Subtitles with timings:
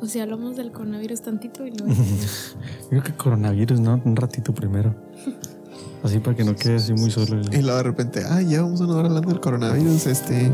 [0.00, 1.94] O sea, hablamos del coronavirus tantito y luego.
[2.90, 4.00] Creo que coronavirus, ¿no?
[4.04, 4.94] Un ratito primero.
[6.02, 7.40] Así para que no quede así muy solo.
[7.40, 10.50] el- Y luego de repente, ah, ya vamos una hora hablando del coronavirus, este.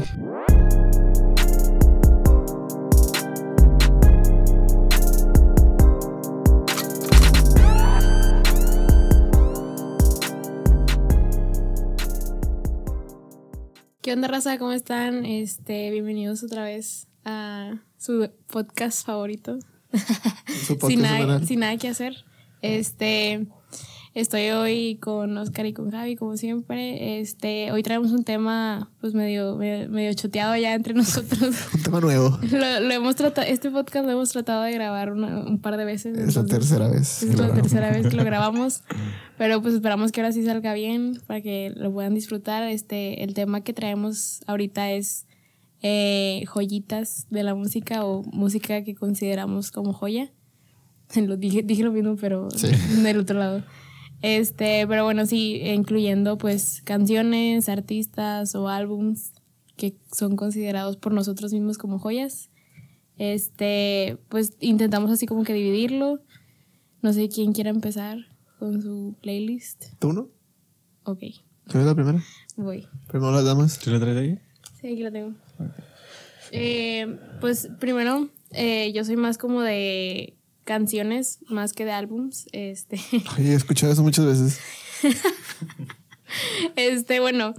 [14.02, 14.58] ¿Qué onda, raza?
[14.58, 15.24] ¿Cómo están?
[15.26, 19.58] Este, bienvenidos otra vez a su podcast favorito.
[20.66, 22.24] Su podcast sin, nada, sin nada que hacer.
[22.60, 23.46] Este,
[24.14, 27.20] estoy hoy con Oscar y con Javi, como siempre.
[27.20, 31.54] Este, hoy traemos un tema, pues medio, medio, medio choteado ya entre nosotros.
[31.74, 32.38] Un tema nuevo.
[32.50, 35.84] lo, lo hemos tratado, este podcast lo hemos tratado de grabar una- un par de
[35.86, 36.18] veces.
[36.18, 37.22] Es la tercera vez.
[37.22, 38.82] es la tercera vez que lo grabamos,
[39.38, 42.64] pero pues esperamos que ahora sí salga bien para que lo puedan disfrutar.
[42.64, 45.24] Este, el tema que traemos ahorita es
[45.82, 50.32] eh, joyitas de la música o música que consideramos como joya.
[51.16, 52.66] Lo dije, dije lo mismo, pero Sí.
[53.02, 53.62] del otro lado.
[54.20, 59.32] Este, pero bueno, sí, incluyendo pues canciones, artistas o álbums
[59.76, 62.50] que son considerados por nosotros mismos como joyas.
[63.16, 66.20] Este, pues intentamos así como que dividirlo.
[67.00, 68.18] No sé quién quiera empezar
[68.58, 69.84] con su playlist.
[70.00, 70.28] ¿Tú no?
[71.04, 71.20] Ok,
[71.68, 72.22] ¿Tú eres la primera?
[72.56, 72.86] voy.
[73.06, 73.78] Primero las damas.
[73.78, 74.38] ¿Tú lo traes ahí?
[74.80, 75.34] Sí, aquí la tengo.
[76.52, 80.34] Eh, pues primero, eh, yo soy más como de
[80.64, 82.48] canciones más que de álbums.
[82.52, 82.98] Este,
[83.38, 84.60] Oye, he escuchado eso muchas veces.
[86.76, 87.54] este bueno,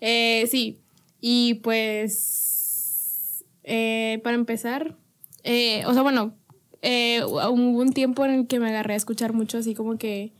[0.00, 0.80] eh, sí.
[1.20, 4.96] Y pues, eh, para empezar,
[5.44, 6.34] eh, o sea, bueno,
[6.82, 10.32] eh, hubo un tiempo en el que me agarré a escuchar mucho así como que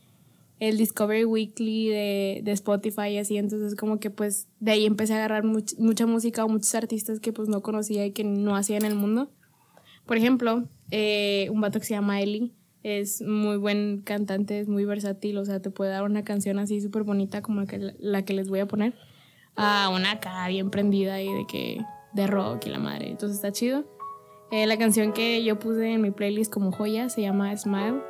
[0.69, 5.13] el Discovery Weekly de, de Spotify y así, entonces como que pues de ahí empecé
[5.13, 8.55] a agarrar much- mucha música o muchos artistas que pues no conocía y que no
[8.55, 9.29] hacía en el mundo.
[10.05, 14.85] Por ejemplo, eh, un vato que se llama Eli es muy buen cantante, es muy
[14.85, 18.25] versátil, o sea, te puede dar una canción así súper bonita como la que, la
[18.25, 18.93] que les voy a poner,
[19.55, 21.81] a una acá bien prendida y de que
[22.13, 23.85] de rock y la madre, entonces está chido.
[24.51, 28.01] Eh, la canción que yo puse en mi playlist como joya se llama Smile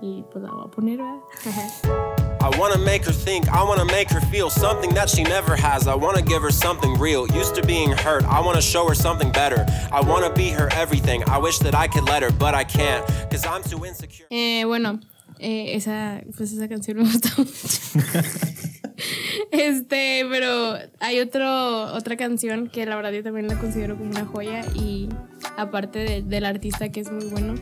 [0.00, 2.20] y pues la voy a poner, ¿verdad?
[2.42, 5.86] I wanna make her think, I wanna make her feel something that she never has.
[5.86, 7.26] I wanna give her something real.
[7.28, 9.66] Used to being hurt, I wanna show her something better.
[9.92, 11.22] I wanna be her everything.
[11.28, 14.26] I wish that I could let her, but I can't, cause I'm too insecure.
[14.30, 15.00] Eh, bueno,
[15.38, 17.50] eh, esa, pues esa canción me gusta mucho.
[19.50, 24.24] este, pero hay otro, otra canción que la verdad yo también la considero como una
[24.24, 25.08] joya y
[25.56, 27.54] aparte de- del artista que es muy bueno,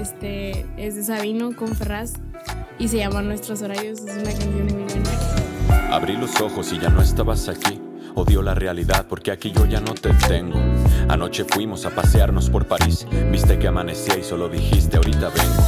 [0.00, 2.14] este, es de Sabino con Ferraz
[2.78, 5.94] y se llama Nuestros Horarios, es una canción muy buena.
[5.94, 7.80] Abrí los ojos y ya no estabas aquí.
[8.14, 10.58] Odio la realidad porque aquí yo ya no te tengo.
[11.08, 13.06] Anoche fuimos a pasearnos por París.
[13.30, 15.62] Viste que amanecía y solo dijiste ahorita vengo.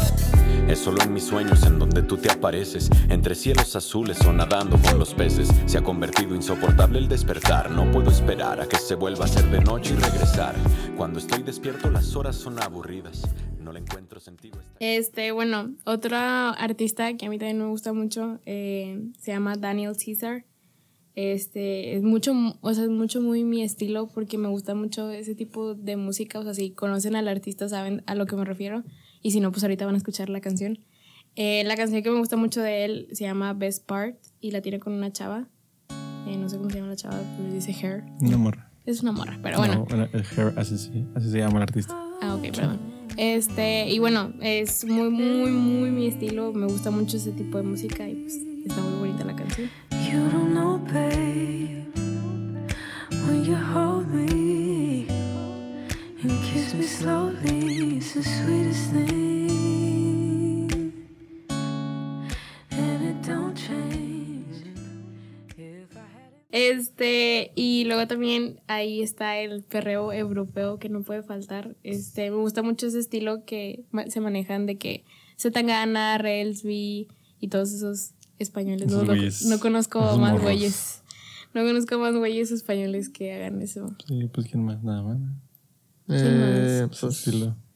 [0.68, 4.78] Es solo en mis sueños en donde tú te apareces, entre cielos azules o nadando
[4.78, 5.48] con los peces.
[5.66, 7.70] Se ha convertido insoportable el despertar.
[7.72, 10.54] No puedo esperar a que se vuelva a ser de noche y regresar.
[10.96, 13.22] Cuando estoy despierto las horas son aburridas.
[13.60, 14.60] No le encuentro sentido.
[14.60, 19.56] esta- Este, bueno, otro artista que a mí también me gusta mucho eh, se llama
[19.56, 20.44] Daniel Caesar.
[21.16, 25.34] Este, es mucho, o sea, es mucho muy mi estilo porque me gusta mucho ese
[25.34, 26.38] tipo de música.
[26.38, 28.84] O sea, si conocen al artista saben a lo que me refiero.
[29.22, 30.78] Y si no, pues ahorita van a escuchar la canción.
[31.36, 34.60] Eh, la canción que me gusta mucho de él se llama Best Part y la
[34.62, 35.46] tiene con una chava.
[36.26, 38.04] Eh, no sé cómo se llama la chava, pero dice Hair.
[38.20, 38.70] Una morra.
[38.86, 39.86] Es una morra, pero bueno.
[39.90, 41.94] No, el hair, así, se- así se llama el artista.
[42.22, 42.78] Ah, ok, perdón.
[43.16, 46.52] Este, y bueno, es muy, muy, muy mi estilo.
[46.52, 48.34] Me gusta mucho ese tipo de música y pues
[48.66, 49.68] está muy bonita la canción.
[50.10, 51.84] You don't know, babe,
[53.26, 54.26] when you hold me
[56.22, 60.68] and kiss me slowly, it's the sweetest thing,
[62.70, 64.64] and it don't change.
[65.56, 66.50] If I had it.
[66.52, 71.76] Este, y luego también ahí está el perreo europeo que no puede faltar.
[71.82, 75.04] Este, me gusta mucho ese estilo que se manejan de que
[75.38, 77.08] Zetangana, Relsby
[77.40, 78.88] y todos esos españoles.
[78.88, 80.42] Esos No, no- güeyes, no conozco esos más morros.
[80.44, 80.96] güeyes.
[81.54, 83.88] No conozco más güeyes españoles que hagan eso.
[84.06, 85.18] Sí, pues quién más, nada más.
[86.12, 87.16] Eh, Su pues,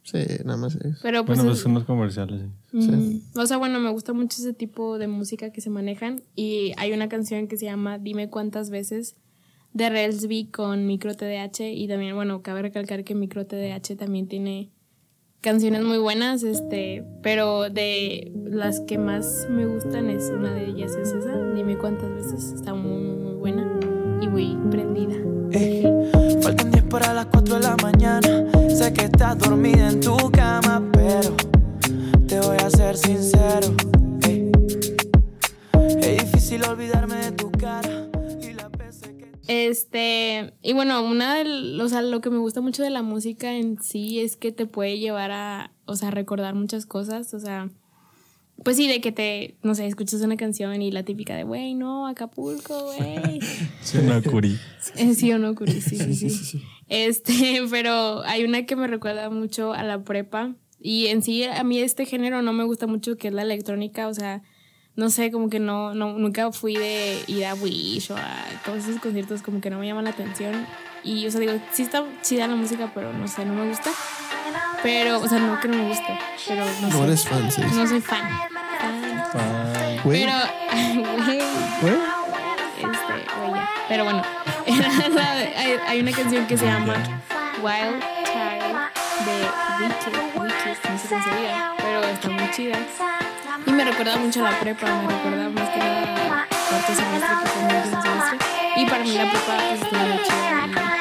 [0.02, 0.98] sí, nada más es.
[1.02, 2.42] Pero pues, Bueno, es- pues son los comerciales,
[2.72, 2.76] sí.
[2.90, 6.22] Mm, O sea, bueno, me gusta mucho ese tipo de música que se manejan.
[6.36, 9.16] Y hay una canción que se llama Dime cuántas veces
[9.72, 11.72] de Relsby con Micro TDH.
[11.72, 14.70] Y también, bueno, cabe recalcar que Micro TDH también tiene
[15.40, 20.92] canciones muy buenas, este, pero de las que más me gustan es una de ellas,
[20.96, 21.52] es esa.
[21.54, 22.52] Dime cuántas veces.
[22.52, 23.80] Está muy, muy, muy buena
[24.22, 25.14] y muy prendida.
[25.52, 25.82] Ey,
[26.40, 28.44] faltan 10 para las 4 de la mañana.
[28.73, 31.35] Sé que estás dormida en tu cama, pero
[32.29, 33.75] te voy a ser sincero.
[34.23, 34.52] Ey,
[36.02, 38.06] es difícil olvidarme de tu cara
[38.41, 39.32] y veces que.
[39.49, 43.52] Este, y bueno, una de, o sea, lo que me gusta mucho de la música
[43.52, 47.70] en sí es que te puede llevar a, o sea, recordar muchas cosas, o sea,
[48.62, 51.74] pues sí, de que te, no sé, escuchas una canción y la típica de, güey,
[51.74, 53.40] no, Acapulco, güey.
[54.02, 54.58] Una curi.
[54.96, 56.62] Eh, sí o no, Curi, sí, sí, sí.
[56.88, 60.54] Este, pero hay una que me recuerda mucho a la prepa.
[60.80, 64.06] Y en sí, a mí este género no me gusta mucho, que es la electrónica.
[64.08, 64.42] O sea,
[64.96, 68.86] no sé, como que no, no nunca fui de ir a Wish o a todos
[68.86, 70.66] esos conciertos, como que no me llaman la atención.
[71.04, 73.90] Y, o sea, digo, sí está chida la música, pero no sé, no me gusta.
[74.82, 77.02] Pero, o sea, no que no me guste, pero no, No sé.
[77.04, 77.62] eres fan, sí.
[77.62, 78.22] No soy fan.
[80.04, 80.32] Güey, Pero,
[81.24, 81.38] güey,
[81.80, 81.94] güey.
[82.78, 83.68] este, güey, ya.
[83.88, 84.22] Pero bueno,
[85.56, 86.94] hay, hay una canción que se llama
[87.62, 88.76] Wild Child
[89.24, 89.36] de
[89.80, 92.78] Wicked, Wicked, no sé cómo se diga, pero está muy chida.
[93.66, 97.36] Y me recuerda mucho a la prepa, me recuerda más que nada al cuarto semestre
[97.42, 98.38] que fue mi último semestre.
[98.76, 100.94] Y para mí la prepa pues estuvo muy chida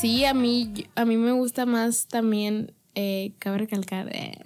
[0.00, 4.38] sí a mí, a mí me gusta más también, eh, cabe recalcar, eh,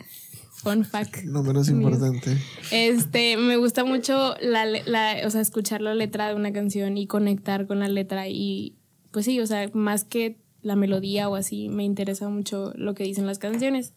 [0.63, 1.17] fun fact.
[1.25, 2.37] No menos importante.
[2.71, 7.07] Este, me gusta mucho la, la, o sea, escuchar la letra de una canción y
[7.07, 8.77] conectar con la letra y
[9.11, 13.05] pues sí, o sea, más que la melodía o así, me interesa mucho lo que
[13.05, 13.95] dicen las canciones.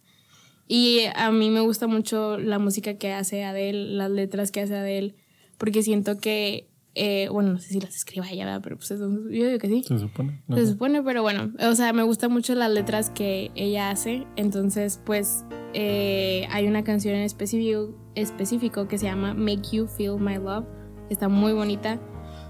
[0.67, 4.75] Y a mí me gusta mucho la música que hace Adele, las letras que hace
[4.75, 5.15] Adele,
[5.57, 8.61] porque siento que, eh, bueno, no sé si las escriba ella, ¿verdad?
[8.61, 9.83] pero pues eso, yo digo que sí.
[9.83, 10.43] Se supone.
[10.47, 14.27] No Se supone, pero bueno, o sea, me gustan mucho las letras que ella hace.
[14.35, 20.19] Entonces, pues, eh, hay una canción en específico, específico que se llama Make You Feel
[20.19, 20.65] My Love.
[21.09, 21.99] Está muy bonita.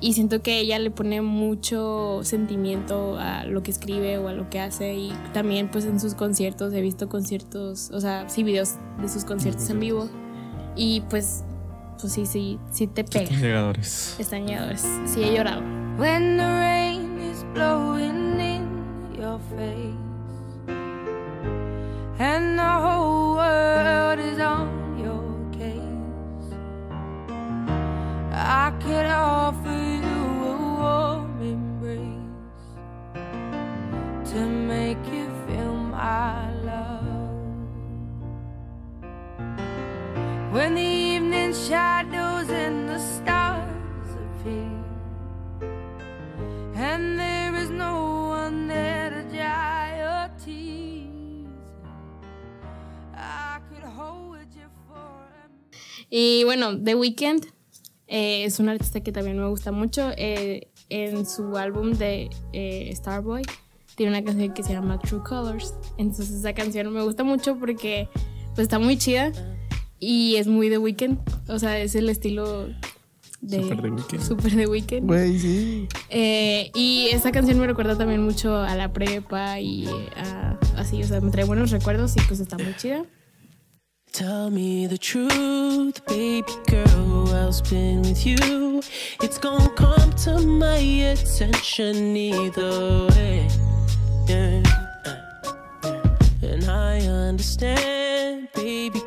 [0.04, 4.50] Y siento que ella le pone mucho sentimiento a lo que escribe o a lo
[4.50, 4.96] que hace.
[4.96, 9.24] Y también, pues, en sus conciertos, he visto conciertos, o sea, sí, videos de sus
[9.24, 10.10] conciertos en vivo.
[10.76, 11.44] Y pues,
[12.02, 13.30] pues sí, sí, sí te pega.
[13.30, 14.16] Llegadores.
[14.20, 14.86] Están llegadores.
[15.06, 15.62] Sí, he llorado.
[15.98, 19.96] When the rain is blowing in your face
[22.18, 25.22] and the whole world is on your
[25.52, 26.56] case,
[28.34, 32.02] I could offer you a warm embrace
[34.32, 36.61] to make you feel my love.
[40.52, 43.64] When the evening shadows and the stars
[44.20, 44.84] appear.
[46.76, 51.48] And there is no one there to dry your tears.
[53.16, 55.24] I could hold you for
[56.10, 57.46] Y bueno, The Weeknd
[58.10, 60.12] eh, es un artista que también me gusta mucho.
[60.18, 63.44] Eh, en su álbum de eh, Starboy
[63.96, 65.74] tiene una canción que se llama True Colors.
[65.98, 68.10] Entonces esa canción me gusta mucho porque
[68.54, 69.32] pues, está muy chida
[70.02, 71.18] y es muy The Weeknd.
[71.48, 72.68] O sea, es el estilo
[73.40, 74.22] de Súper The Weeknd.
[74.22, 75.08] Súper The Weeknd.
[75.08, 75.88] Güey, sí.
[76.10, 79.88] Eh, y esa canción me recuerda también mucho a la prepa y
[80.18, 83.06] a- así, o sea, me trae buenos recuerdos y pues está muy chida.
[84.12, 86.86] Tell me the truth, baby girl.
[87.08, 88.82] Who else been with you?
[89.24, 93.48] It's gonna come to my attention either way.
[94.28, 94.64] Yeah.
[96.44, 99.02] And I understand, baby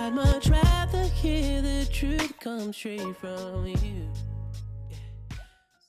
[0.00, 4.08] I'd much rather hear the truth come straight from you.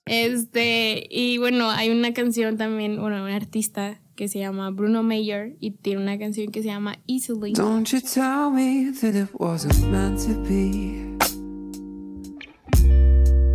[0.06, 5.56] Este, y bueno, hay una canción también, bueno, un artista que se llama Bruno Mayer
[5.62, 7.54] y tiene una canción que se llama Easily.
[7.54, 11.18] Don't you tell me that it wasn't meant to be.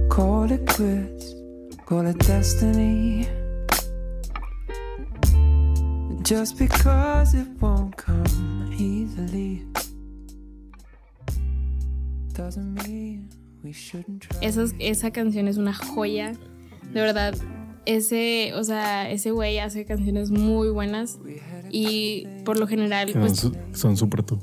[0.08, 1.34] Call it quits,
[1.84, 3.28] call it destiny.
[6.22, 8.55] Just because it won't come
[14.40, 16.32] Esas- esa canción es una joya,
[16.92, 17.34] de verdad.
[17.84, 21.18] Ese, o sea, ese güey hace canciones muy buenas
[21.70, 24.38] y por lo general, son pues súper tú.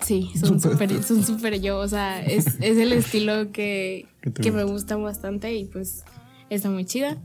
[0.00, 4.62] Sí, son súper son súper yo, o sea, es, es el estilo que, Que me
[4.64, 4.94] gusta.
[4.94, 6.04] gusta bastante y pues
[6.50, 7.18] está muy chida.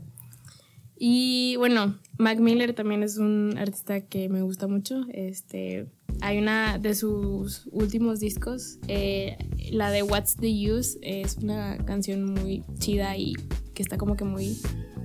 [0.96, 5.04] Y bueno, Mac Miller también es un artista que me gusta mucho.
[5.12, 5.86] Este,
[6.20, 9.36] hay una de sus últimos discos, eh,
[9.70, 13.34] la de What's the Use, es una canción muy chida y
[13.74, 14.56] que está como que muy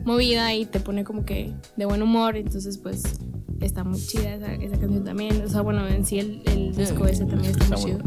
[0.06, 2.38] movida y te pone como que de buen humor.
[2.38, 3.04] Entonces, pues
[3.62, 5.42] está muy chida esa, canción también.
[5.42, 8.00] O sea, bueno, en sí el, el disco ese también está muy chido.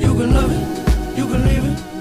[0.00, 1.98] You can love it, you can leave it.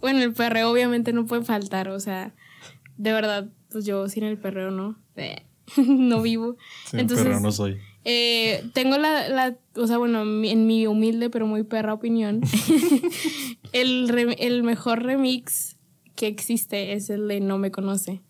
[0.00, 2.34] Bueno, el perreo obviamente no puede faltar, o sea,
[2.96, 5.42] de verdad, pues yo sin el perreo no, eh,
[5.76, 6.56] no vivo.
[6.86, 7.78] Sí, Entonces, no soy.
[8.04, 12.40] eh, tengo la, la, o sea, bueno, en mi humilde pero muy perra opinión,
[13.72, 15.76] el, re- el mejor remix
[16.14, 18.22] que existe es el de No Me Conoce,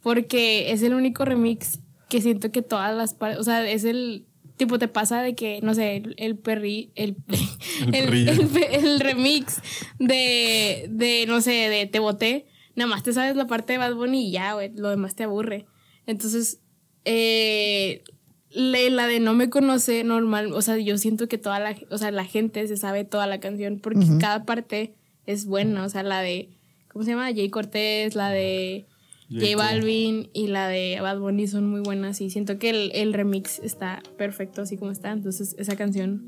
[0.00, 4.24] porque es el único remix que siento que todas las partes, o sea, es el
[4.56, 7.16] tipo te pasa de que, no sé, el, el perri, el,
[7.92, 8.28] el,
[8.72, 9.60] el remix
[9.98, 13.94] de, de, no sé, de Te Boté, nada más te sabes la parte de Bad
[13.94, 15.66] Bunny y ya, güey, lo demás te aburre.
[16.06, 16.60] Entonces,
[17.04, 18.02] eh,
[18.50, 21.98] le- la de No Me Conoce, normal, o sea, yo siento que toda la, o
[21.98, 24.94] sea, la gente se sabe toda la canción porque cada parte
[25.26, 26.50] es buena, o sea, la de,
[26.92, 27.26] ¿cómo se llama?
[27.34, 28.86] Jay Cortés, la de
[29.30, 29.56] J.
[29.56, 33.58] Balvin y la de Bad Bunny son muy buenas y siento que el, el remix
[33.58, 36.22] está perfecto así como está, entonces esa canción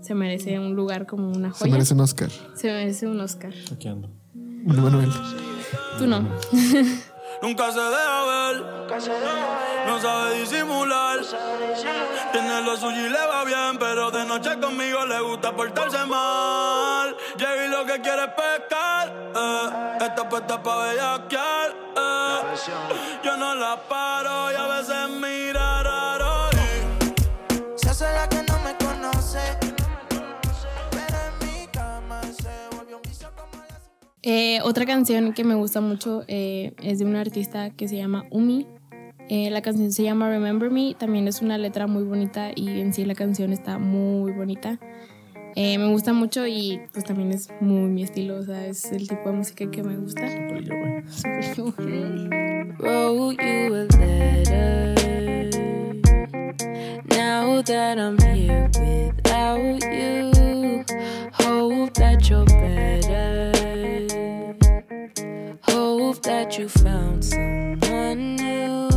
[0.00, 1.72] se merece un lugar como una Se joya.
[1.72, 2.30] merece un Oscar.
[2.54, 3.52] Se merece un Oscar.
[3.72, 4.10] Aquí ando.
[4.34, 5.10] Bueno, Manuel.
[5.98, 6.28] Tú no.
[7.44, 8.64] Nunca se deja ver,
[9.86, 11.18] no sabe disimular.
[12.32, 17.14] Tiene lo suyo y le va bien, pero de noche conmigo le gusta portarse mal.
[17.36, 19.98] Llegué y lo que quiere es pescar, eh.
[20.00, 22.40] Está puesta pa' bellaquear, eh.
[23.22, 25.73] Yo no la paro y a veces mira
[34.26, 38.24] Eh, otra canción que me gusta mucho eh, es de una artista que se llama
[38.30, 38.66] Umi.
[39.28, 40.94] Eh, la canción se llama Remember Me.
[40.94, 44.80] También es una letra muy bonita y en sí la canción está muy bonita.
[45.56, 48.38] Eh, me gusta mucho y pues también es muy mi estilo.
[48.38, 50.26] O sea, es el tipo de música que me gusta.
[51.54, 52.30] Yo, güey.
[52.82, 53.36] Yo, güey.
[57.10, 60.84] Now that I'm here without you,
[61.32, 63.53] hope that you're better.
[66.24, 68.88] That you found someone new.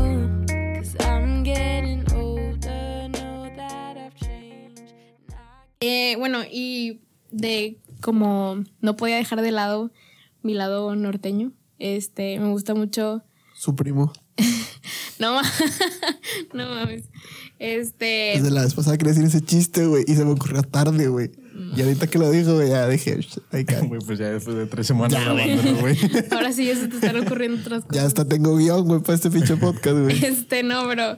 [0.76, 4.94] Cause I'm getting older, know that I've changed.
[5.82, 9.92] Eh, bueno, y de como no podía dejar de lado
[10.42, 11.52] mi lado norteño.
[11.80, 13.24] Este, me gusta mucho
[13.56, 14.14] Su primo.
[15.20, 15.42] No,
[16.54, 17.06] no mames.
[17.58, 18.34] Este.
[18.36, 20.04] Desde la vez pasada quería decir ese chiste, güey.
[20.08, 21.32] Y se me ocurrió tarde, güey.
[21.76, 23.88] Y ahorita que lo dijo, ya dije, "Sh, ahí cae".
[23.88, 25.98] Güey, pues ya después de tres semanas grabándolo, güey.
[26.32, 27.96] Ahora sí ya se te están ocurriendo otras cosas.
[27.96, 30.24] Ya hasta tengo guion, güey, para este pinche podcast, güey.
[30.26, 31.18] Este, no, pero.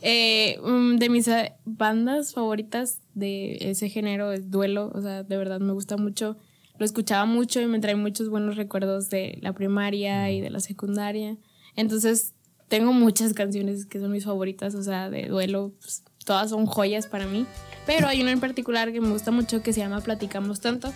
[0.00, 4.90] eh, mm, de mis eh, bandas favoritas de ese género es Duelo.
[4.94, 6.36] O sea, de verdad me gusta mucho.
[6.78, 10.60] Lo escuchaba mucho y me trae muchos buenos recuerdos de la primaria y de la
[10.60, 11.36] secundaria.
[11.76, 12.34] Entonces,
[12.68, 14.74] tengo muchas canciones que son mis favoritas.
[14.74, 17.46] O sea, de Duelo, pues, todas son joyas para mí.
[17.86, 20.92] Pero hay una en particular que me gusta mucho que se llama Platicamos Tanto.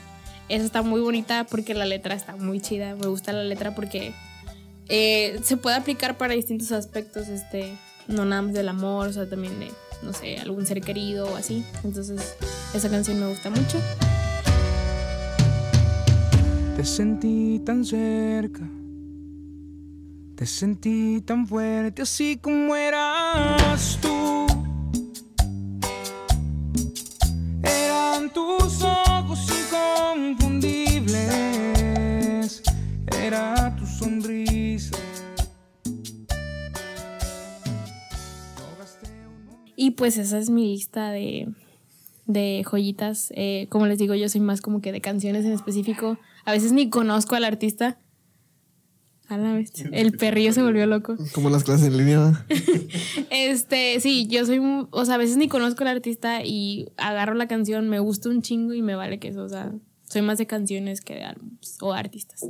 [0.49, 2.95] Esa está muy bonita porque la letra está muy chida.
[2.97, 4.15] Me gusta la letra porque
[4.89, 7.77] eh, se puede aplicar para distintos aspectos, este,
[8.07, 9.71] no nada más del amor, o sea, también de,
[10.03, 11.63] no sé, algún ser querido o así.
[11.85, 12.37] Entonces,
[12.75, 13.79] esa canción me gusta mucho.
[16.77, 18.67] Te sentí tan cerca,
[20.37, 24.47] te sentí tan fuerte, así como eras tú.
[28.35, 29.49] Tus ojos
[33.29, 34.97] era tu sonrisa.
[39.77, 41.49] Y pues esa es mi lista de,
[42.27, 43.33] de joyitas.
[43.37, 46.19] Eh, como les digo, yo soy más como que de canciones en específico.
[46.45, 47.99] A veces ni conozco al artista.
[49.29, 49.73] A la vez.
[49.93, 51.17] El perrillo se volvió loco.
[51.35, 52.47] Como las clases en línea.
[53.31, 57.47] Este, sí, yo soy, o sea, a veces ni conozco al artista y agarro la
[57.47, 59.73] canción, me gusta un chingo y me vale que eso, o sea,
[60.05, 62.47] soy más de canciones que de álbumes o artistas.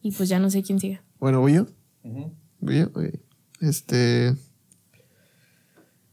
[0.00, 1.02] Y pues ya no sé quién siga.
[1.18, 1.66] Bueno, ¿voy yo?
[2.60, 2.86] ¿Voy yo?
[2.86, 3.04] Ok.
[3.60, 4.34] Este.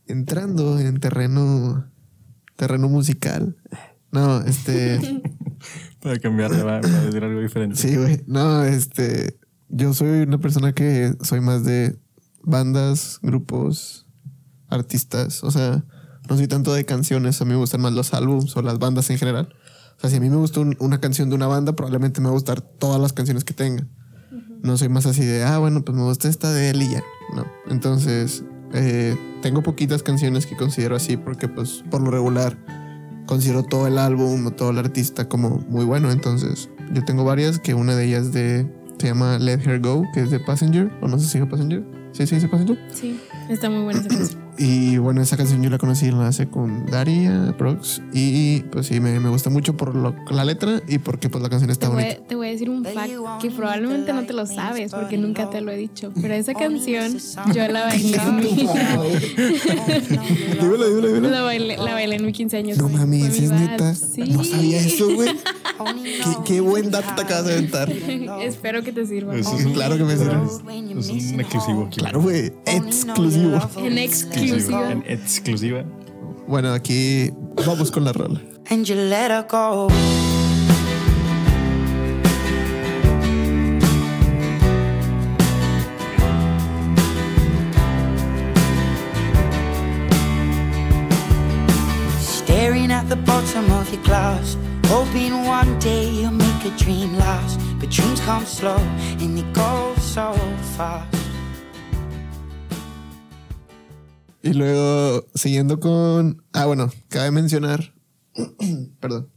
[0.07, 1.89] Entrando en terreno.
[2.55, 3.55] Terreno musical.
[4.11, 4.99] No, este.
[6.01, 7.75] Para cambiarle, va, para decir algo diferente.
[7.75, 8.21] Sí, güey.
[8.27, 9.39] No, este.
[9.77, 11.99] Yo soy una persona que soy más de
[12.43, 14.07] bandas, grupos,
[14.69, 15.43] artistas.
[15.43, 15.83] O sea,
[16.29, 17.41] no soy tanto de canciones.
[17.41, 19.53] A mí me gustan más los álbums o las bandas en general.
[19.97, 22.25] O sea, si a mí me gusta un- una canción de una banda, probablemente me
[22.27, 23.85] va a gustar todas las canciones que tenga.
[24.63, 27.03] No soy más así de, ah, bueno, pues me gusta esta de él y ya.
[27.35, 27.45] No.
[27.69, 32.57] Entonces, eh, tengo poquitas canciones que considero así porque, pues, por lo regular,
[33.27, 36.11] considero todo el álbum o todo el artista como muy bueno.
[36.11, 40.21] Entonces, yo tengo varias, que una de ellas de, se llama Let Her Go, que
[40.21, 41.83] es de Passenger, o no sé si es Passenger.
[42.11, 42.77] Sí, sí, dice Passenger.
[42.93, 44.44] Sí, está muy buena esa canción.
[44.57, 48.01] Y bueno, esa canción yo la conocí en la secundaria, Prox.
[48.13, 51.49] Y pues sí, me, me gusta mucho por lo- la letra y porque pues la
[51.49, 52.21] canción Te está voy, bonita.
[52.27, 55.61] te voy a decir un fact que probablemente no te lo sabes porque nunca te
[55.61, 56.11] lo he dicho.
[56.21, 57.17] Pero esa canción
[57.53, 58.43] yo la bailé en mi,
[60.61, 61.29] dímelo, dímelo, dímelo.
[61.29, 62.77] la bailé, la bailé en mi 15 años.
[62.77, 63.93] No mami, si es neta.
[63.95, 64.21] Sí.
[64.23, 65.29] No sabía eso, güey.
[65.33, 67.91] qué, qué buen dato te acabas de aventar.
[68.41, 69.35] Espero que te sirva.
[69.35, 70.37] Es, Claro que me sirve.
[70.99, 71.99] es un exclusivo aquí.
[71.99, 72.53] Claro, güey.
[72.65, 73.59] Exclusivo.
[73.77, 73.97] En
[74.45, 74.91] exclusiva.
[74.91, 75.83] En exclusiva.
[76.47, 77.31] Bueno, aquí
[77.65, 78.39] vamos con la rola.
[78.69, 79.89] and you let her go.
[92.19, 97.59] Staring at the bottom of your glass, hoping one day you'll make a dream last.
[97.79, 98.77] But dreams come slow
[99.19, 100.33] and they go so
[100.75, 101.24] fast.
[104.45, 106.43] Y luego, siguiendo con.
[106.53, 107.95] Ah, bueno, cabe mencionar.
[108.99, 109.27] perdón.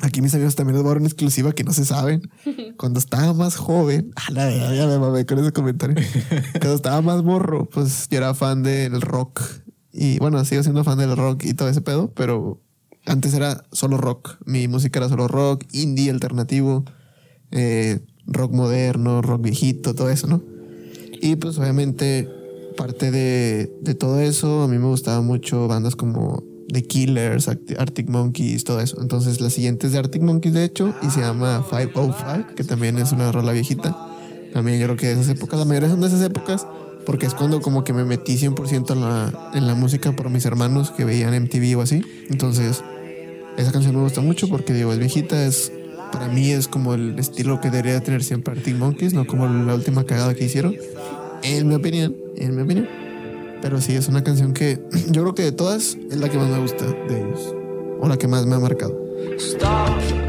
[0.00, 2.30] Aquí mis amigos también les voy a dar una exclusiva que no se saben.
[2.78, 5.96] Cuando estaba más joven, a la verdad, ya me mamé con ese comentario.
[6.52, 9.42] Cuando estaba más morro, pues yo era fan del rock.
[9.92, 12.62] Y bueno, sigo siendo fan del rock y todo ese pedo, pero
[13.04, 14.38] antes era solo rock.
[14.46, 16.86] Mi música era solo rock, indie, alternativo,
[17.50, 20.42] eh, rock moderno, rock viejito, todo eso, ¿no?
[21.20, 22.35] Y pues obviamente
[22.76, 28.08] parte de, todo eso, a mí me gustaban mucho bandas como The Killers, Arctic Arctic
[28.08, 29.00] Monkeys, todo eso.
[29.00, 32.98] Entonces la siguiente es de Arctic Monkeys, de hecho, y se llama 505, que también
[32.98, 33.96] es una rola viejita.
[34.52, 36.66] También yo creo que de esas épocas, la mayoría son de esas épocas,
[37.04, 40.44] porque es cuando como que me metí 100% en la, en la música por mis
[40.44, 42.02] hermanos que veían MTV o así.
[42.30, 42.82] Entonces,
[43.56, 45.72] esa canción me gusta mucho porque digo, es viejita, es
[46.12, 49.74] para mí es como el estilo que debería tener siempre Arctic Monkeys, no como la
[49.74, 50.74] última cagada que hicieron.
[51.42, 52.88] En mi opinión, en mi opinión.
[53.62, 54.78] Pero sí, es una canción que
[55.10, 57.54] yo creo que de todas es la que más me gusta de ellos.
[58.00, 58.94] O la que más me ha marcado.
[59.38, 60.25] Stop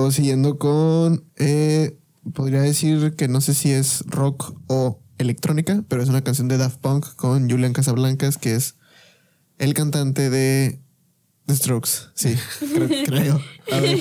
[0.00, 1.98] luego siguiendo con, eh,
[2.32, 6.56] podría decir que no sé si es rock o electrónica, pero es una canción de
[6.56, 8.76] Daft Punk con Julian Casablancas, que es
[9.58, 10.80] el cantante de
[11.44, 11.90] The Strokes.
[12.14, 12.34] Sí,
[12.74, 12.88] creo.
[13.04, 13.40] creo.
[13.72, 13.98] A ver,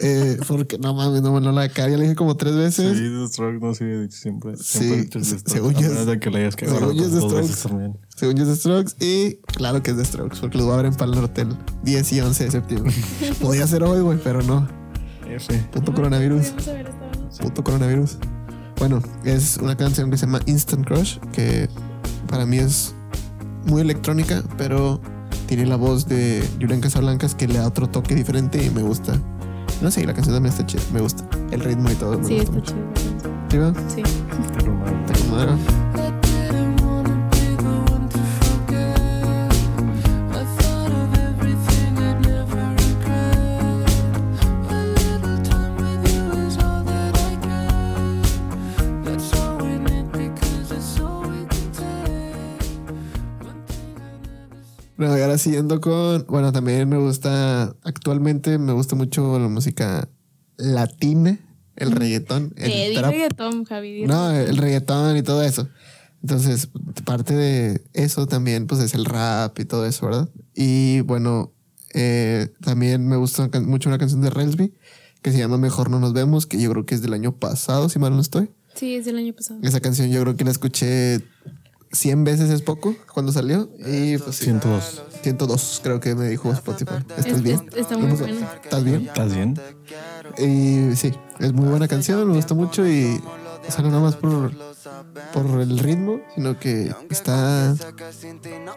[0.00, 2.96] eh, porque no mames, no me lo la cara, ya le dije como tres veces.
[2.96, 4.56] Sí, The Strokes no siempre.
[4.56, 6.54] Sí, siempre he dicho The Strokes, según a yo menos es- de que le hayas
[6.56, 7.68] cagado según yo es The Strokes.
[7.68, 7.98] también.
[8.14, 8.94] Según yo es The Strokes.
[9.04, 11.56] Y claro que es The Strokes, porque los voy a ver en Pal Norte el
[11.82, 12.94] 10 y 11 de septiembre.
[13.40, 14.85] Podía ser hoy, güey, pero no.
[15.28, 15.52] F.
[15.72, 16.52] Puto coronavirus.
[17.40, 18.18] Puto coronavirus.
[18.78, 21.68] Bueno, es una canción que se llama Instant Crush, que
[22.28, 22.94] para mí es
[23.64, 25.00] muy electrónica, pero
[25.46, 29.18] tiene la voz de Julián Casablancas que le da otro toque diferente y me gusta.
[29.82, 31.26] No sé, la canción también está chida, me gusta.
[31.50, 32.18] El ritmo y todo.
[32.18, 32.92] Me Sí, gusta está mucho.
[32.94, 33.26] chido.
[33.50, 33.74] ¿Sí, va?
[33.88, 34.02] Sí.
[35.06, 35.85] Está
[55.08, 56.26] ahora siguiendo con.
[56.28, 57.74] Bueno, también me gusta.
[57.82, 60.08] Actualmente me gusta mucho la música
[60.56, 61.38] latina,
[61.76, 62.52] el reggaetón.
[62.56, 63.10] El di trap.
[63.12, 64.06] reggaetón, Javi.
[64.06, 65.68] No, el reggaetón y todo eso.
[66.22, 66.70] Entonces,
[67.04, 70.28] parte de eso también, pues es el rap y todo eso, ¿verdad?
[70.54, 71.52] Y bueno,
[71.94, 74.74] eh, también me gusta mucho una canción de Relsby
[75.26, 77.88] que se llama Mejor no nos vemos, que yo creo que es del año pasado,
[77.88, 78.48] si mal no estoy.
[78.74, 79.58] Sí, es del año pasado.
[79.64, 81.20] Esa canción yo creo que la escuché
[81.92, 84.44] 100 veces es poco cuando salió y pues sí.
[84.44, 85.02] 102.
[85.22, 86.96] 102 creo que me dijo Spotify.
[87.16, 87.68] ¿Estás Es- bien?
[87.72, 88.52] es- está muy ¿Cómo se- buena.
[88.62, 89.06] ¿Estás bien?
[89.06, 89.60] ¿Estás bien?
[90.38, 93.20] Y sí, es muy buena canción, me gusta mucho y
[93.68, 94.52] o sea, no nada más por,
[95.32, 97.74] por el ritmo, sino que está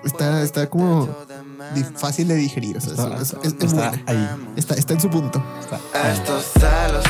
[0.04, 1.08] está, está como
[1.96, 2.78] fácil de digerir.
[2.78, 4.04] O sea, Está- es, es- es está buena.
[4.08, 4.30] ahí.
[4.56, 5.44] Está, está en su punto.
[6.14, 7.04] Estos celos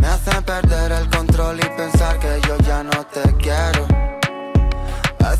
[0.00, 3.86] me hacen perder el control y pensar que yo ya no te quiero.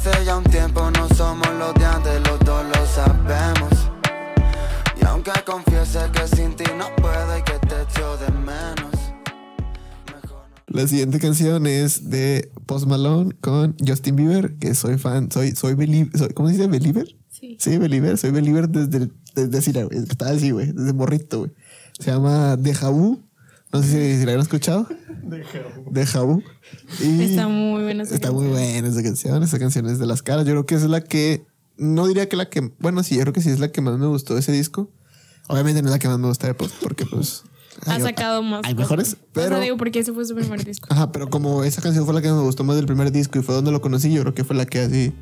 [0.06, 3.72] Hace ya un tiempo no somos los de antes, los dos lo sabemos.
[5.00, 8.94] Y aunque confiese que sin ti no puedo y que te echo de menos.
[10.68, 15.74] La siguiente canción es de Post Malone con Justin Bieber, que soy fan, soy, soy
[15.74, 16.68] believer, soy, ¿cómo se dice?
[16.68, 17.08] ¿Believer?
[17.28, 17.56] Sí.
[17.58, 21.50] Sí, believer, soy believer desde, desde así, güey, estaba así, güey, desde morrito, güey.
[21.98, 23.25] Se llama Deja Vu.
[23.72, 24.86] No sé si, si la han escuchado.
[25.90, 26.42] Deja Vu.
[27.02, 29.42] Y Está muy buena esa Está muy buena esa canción.
[29.42, 30.44] Esa canción es de las caras.
[30.46, 31.44] Yo creo que esa es la que.
[31.76, 32.72] No diría que la que.
[32.78, 34.90] Bueno, sí, yo creo que sí es la que más me gustó de ese disco.
[35.48, 37.42] Obviamente no es la que más me gusta de Post, porque pues.
[37.84, 38.62] Ha hay- sacado más.
[38.64, 39.60] Hay mejores, O sea, pero.
[39.60, 40.86] digo, porque ese fue su primer disco.
[40.90, 43.42] Ajá, pero como esa canción fue la que me gustó más del primer disco y
[43.42, 45.12] fue donde lo conocí, yo creo que fue la que así.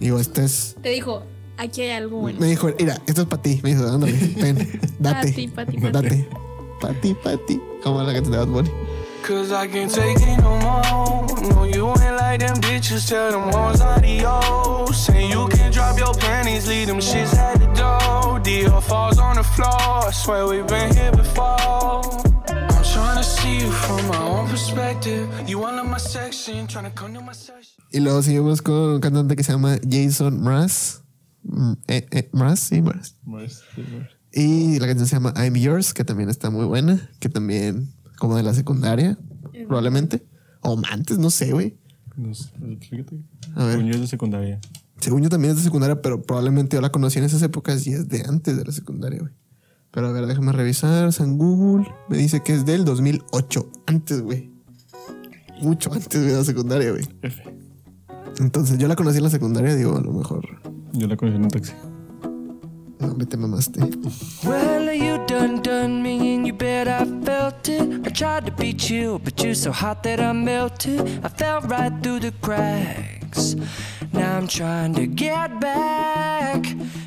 [0.00, 0.74] Digo, esta es.
[0.82, 1.22] Te dijo,
[1.58, 2.40] aquí hay algo bueno.
[2.40, 3.60] Me dijo, mira, esto es para ti.
[3.62, 4.56] Me dijo, ándale, ven,
[4.98, 5.28] date.
[5.28, 5.92] Pa' ti, pa' ti, pa' ti.
[5.92, 6.28] Date.
[6.80, 7.60] Pa' ti, pa' ti.
[7.82, 8.70] Como la canción de Bad Bunny.
[9.22, 11.26] Cause I can't take it no more.
[11.54, 13.06] No, you ain't like them bitches.
[13.08, 14.96] Tell them hoes adios.
[14.96, 18.40] Say you can drop your panties, leave them shits at the door.
[18.40, 20.08] Dior falls on the floor.
[20.08, 22.02] I swear we've been here before.
[22.48, 25.28] I'm trying to see you from my own perspective.
[25.46, 27.84] You all in my section, trying to come to my section.
[27.92, 31.02] Y luego seguimos con un cantante que se llama Jason Mraz.
[31.42, 33.14] Mm, Eh, eh, Mraz, sí, Mraz.
[34.32, 38.36] Y la canción se llama I'm Yours, que también está muy buena, que también como
[38.36, 39.18] de la secundaria,
[39.66, 40.24] probablemente.
[40.60, 41.76] O antes, no sé, güey.
[42.16, 43.16] No sé, fíjate.
[43.54, 43.72] A ver.
[43.72, 44.60] Según yo es de secundaria.
[45.00, 47.92] Según yo también es de secundaria, pero probablemente yo la conocí en esas épocas y
[47.92, 49.32] es de antes de la secundaria, güey.
[49.90, 51.12] Pero a ver, déjame revisar.
[51.12, 53.70] San Google me dice que es del 2008.
[53.86, 54.50] Antes, güey.
[55.62, 57.08] Mucho antes de la secundaria, güey.
[57.22, 57.42] F.
[58.38, 60.46] Entonces yo la conocí en la secundaria, digo, a lo mejor.
[60.92, 61.72] Yo la conocí en un taxi.
[63.00, 63.80] No, me te mamaste.
[64.44, 68.06] Well, you done done me and you bet I felt it.
[68.06, 71.00] I tried to be chill, but you're so hot that I melted.
[71.24, 73.56] I fell right through the cracks.
[74.12, 76.66] Now I'm trying to get back.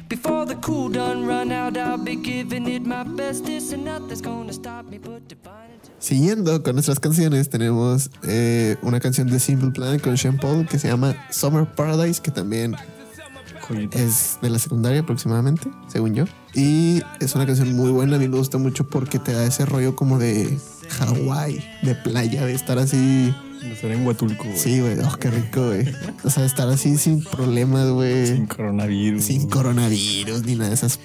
[0.09, 4.53] Before the cool done run out, I'll be giving it my bestest, and nothing's gonna
[4.53, 5.73] stop me but divine.
[5.99, 10.77] Siguiendo con nuestras canciones, tenemos eh, una canción de Simple Plan con Sean Paul que
[10.77, 12.75] se llama Summer Paradise, que también
[13.91, 16.25] es de la secundaria aproximadamente, según yo.
[16.53, 19.65] Y es una canción muy buena, a mí me gusta mucho porque te da ese
[19.65, 20.57] rollo como de
[20.89, 23.33] Hawái, de playa, de estar así.
[23.63, 24.57] Estar en Huatulco, güey.
[24.57, 25.85] Sí, güey, oh, qué rico, güey.
[26.23, 28.27] O sea, estar así sin problemas, güey.
[28.27, 29.23] Sin coronavirus.
[29.23, 30.99] Sin coronavirus ni nada de esas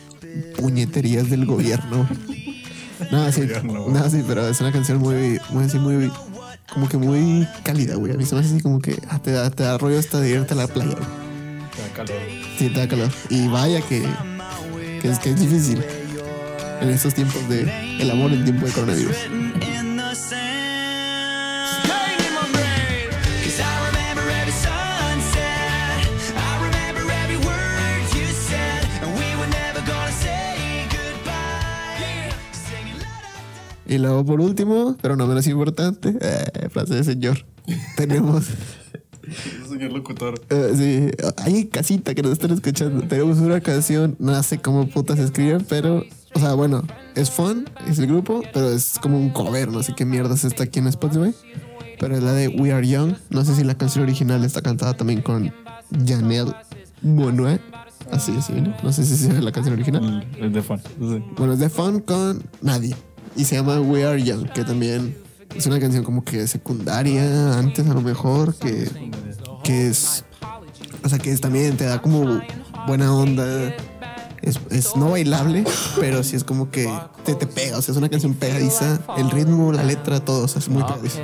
[0.57, 2.09] puñeterías del gobierno.
[3.12, 6.11] No, sí, no, sí, pero es una canción muy, muy así, muy,
[6.73, 8.12] como que muy cálida, güey.
[8.12, 10.21] A mí se me hace así como que ah, te, da, te da rollo hasta
[10.21, 11.27] de irte a la playa, güey.
[12.58, 13.10] Te da calor.
[13.28, 14.04] Y vaya que,
[15.02, 15.82] es, que es difícil
[16.80, 19.16] en estos tiempos de el amor en tiempo de coronavirus.
[33.88, 37.46] Y luego, por último, pero no menos importante, eh, frase de señor.
[37.96, 38.44] Tenemos.
[39.78, 40.40] Señor locutor.
[40.50, 43.06] eh, sí, hay casita que nos están escuchando.
[43.06, 46.02] Tenemos una canción, no sé cómo putas se escribe, pero,
[46.34, 46.82] o sea, bueno,
[47.14, 50.64] es fun, es el grupo, pero es como un cover, no sé qué mierdas está
[50.64, 51.32] aquí en Spotify.
[52.00, 53.14] Pero es la de We Are Young.
[53.30, 55.52] No sé si la canción original está cantada también con
[56.06, 56.52] Janelle
[57.02, 57.60] Monáe.
[58.10, 58.74] Así es, ¿no?
[58.82, 60.26] No sé si es la canción original.
[60.40, 60.80] Es de fan.
[60.80, 61.24] Sí.
[61.36, 62.96] Bueno, es de Fun con Nadie.
[63.36, 65.16] Y se llama We Are Young, que también
[65.56, 68.88] es una canción como que secundaria, antes a lo mejor, que,
[69.68, 70.24] que es.
[71.04, 72.40] O sea, que es, también te da como
[72.87, 73.44] buena onda.
[74.40, 75.64] Es, es no bailable,
[76.00, 76.88] pero sí es como que
[77.26, 77.76] te, te pega.
[77.76, 78.98] O sea, es una canción pegadiza.
[79.18, 80.46] El ritmo, la letra, todo.
[80.46, 81.20] O sea, es muy pegadiza.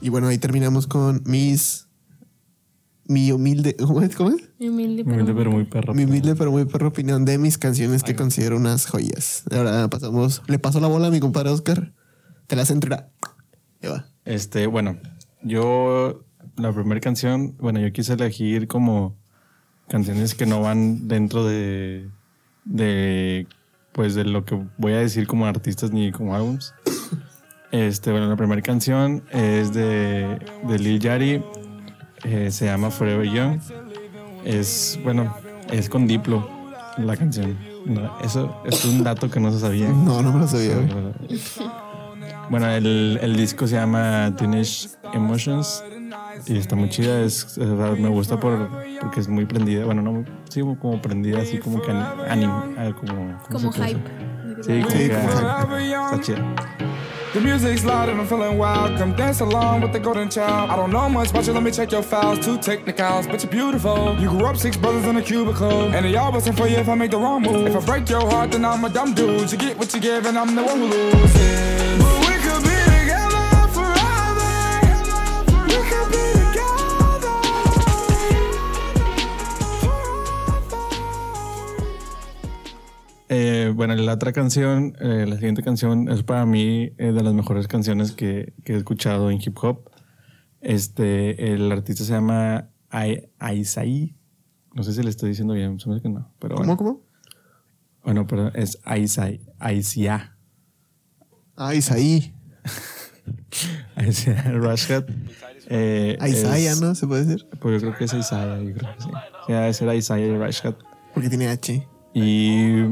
[0.00, 1.86] Y bueno, ahí terminamos con mis.
[3.04, 3.74] Mi humilde.
[3.76, 4.14] ¿Cómo es?
[4.14, 4.50] ¿Cómo es?
[4.58, 5.94] Mi humilde, Muy humilde, pero muy perro.
[5.94, 9.42] Mi humilde pero muy perro opinión de mis canciones que considero unas joyas.
[9.50, 10.42] Ahora pasamos.
[10.46, 11.92] Le paso la bola a mi compadre Oscar.
[12.46, 13.10] Te la centra.
[13.82, 14.06] Ahí va.
[14.24, 14.96] Este, bueno,
[15.42, 16.24] yo
[16.56, 19.16] la primera canción, bueno, yo quise elegir como
[19.88, 22.08] canciones que no van dentro de,
[22.64, 23.46] de,
[23.92, 26.74] pues de lo que voy a decir como artistas ni como álbums.
[27.72, 31.42] Este, bueno, la primera canción es de, de Lil Yachty,
[32.24, 33.60] eh, se llama Forever Young.
[34.44, 35.34] Es, bueno,
[35.70, 36.48] es con Diplo
[36.98, 37.56] la canción.
[37.86, 39.88] No, eso es un dato que no se sabía.
[40.04, 40.74] No, no me lo sabía.
[42.50, 45.84] Bueno, el, el disco se llama Teenage Emotions
[46.46, 47.20] y está muy chida.
[47.22, 48.68] Es, me gusta por,
[49.00, 49.84] porque es muy prendida.
[49.84, 52.52] Bueno, no, sí, como prendida, así como que anime.
[52.98, 54.00] Como, ¿cómo Como hype.
[54.62, 56.54] Sí, como Sí, que como está chida.
[57.32, 58.98] The music's loud and I'm feeling wild.
[58.98, 60.68] Come dance along with the golden child.
[60.68, 62.44] I don't know much about you, let me check your files.
[62.44, 64.16] Two technicals, but you're beautiful.
[64.18, 65.94] You grew up six brothers in a cubicle.
[65.94, 67.68] And they all wasn't for you if I make the wrong move.
[67.68, 69.52] If I break your heart, then I'm a dumb dude.
[69.52, 71.79] You get what you give, and I'm the one who loses.
[83.80, 87.66] Bueno, la otra canción, eh, la siguiente canción es para mí eh, de las mejores
[87.66, 89.88] canciones que, que he escuchado en hip hop.
[90.60, 94.14] Este, el artista se llama Ai- Aisai.
[94.74, 96.30] No sé si le estoy diciendo bien, se me hace que no.
[96.38, 96.76] Pero ¿Cómo, bueno.
[96.76, 97.06] cómo?
[98.04, 100.36] Bueno, pero es Aisai, Aisia.
[101.56, 102.34] Ah, Isaí.
[103.96, 105.04] Aisia Rashad.
[105.72, 106.96] Eh, Isaiah, es- ¿no?
[106.96, 107.46] ¿Se puede decir?
[107.60, 109.08] Pues yo creo que es Isaiah, yo creo que sí.
[109.46, 110.74] Sí, debe ser Isaiah Rashad.
[111.14, 111.86] Porque tiene H.
[112.12, 112.82] Y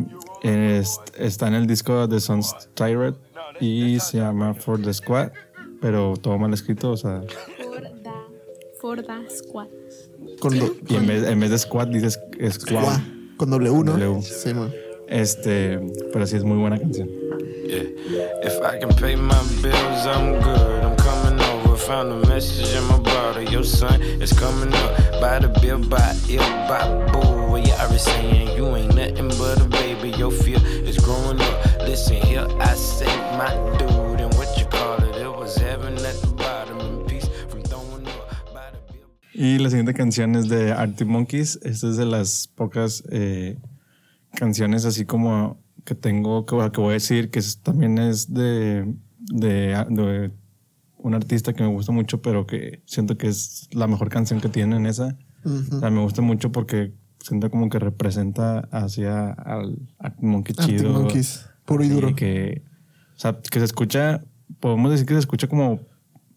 [0.42, 3.16] es- está en el disco de Sons Tyrant
[3.61, 5.31] y se llama For the Squad,
[5.81, 7.22] pero todo mal escrito, o sea,
[8.81, 9.66] For the squad.
[10.40, 12.18] Con, do- y en vez, en vez de Squad dices
[12.51, 12.83] Squad.
[12.83, 13.03] Gua,
[13.37, 13.92] con W, ¿no?
[13.98, 14.22] W.
[14.22, 14.72] Sí, man.
[15.09, 15.81] Este,
[16.12, 17.09] pero sí es muy buena canción.
[17.66, 17.83] Yeah.
[18.44, 20.83] If I can pay my bills, I'm good.
[20.85, 21.77] I'm coming over.
[21.77, 23.42] Found a message in my bottle.
[23.51, 25.20] Your son is coming up.
[25.20, 27.51] By the bill, by ill, by boo.
[27.53, 29.88] Well, you already saying you ain't nothing but a baby.
[30.19, 31.83] Your fear is growing up.
[31.87, 34.21] Listen here, I say my dude.
[34.21, 35.15] And what you call it?
[35.17, 36.81] It was heaven at the bottom.
[36.81, 38.53] And peace from throwing up.
[38.53, 39.07] By the bill.
[39.33, 41.59] Y la siguiente canción es de Arctic Monkeys.
[41.63, 43.59] Esta es de las pocas eh,
[44.35, 48.93] canciones así como que tengo, que, que voy a decir, que es- también es de,
[49.21, 50.33] de, de
[50.97, 54.49] un artista que me gusta mucho, pero que siento que es la mejor canción que
[54.49, 55.17] tiene en esa.
[55.45, 56.93] O sea, me gusta mucho porque
[57.29, 60.93] siento como que representa hacia al Arctic Monkey Arctic chido.
[60.93, 62.14] Monkeys, puro y duro.
[62.14, 62.62] Que,
[63.17, 64.23] o sea, que se escucha,
[64.61, 65.81] podemos decir que se escucha como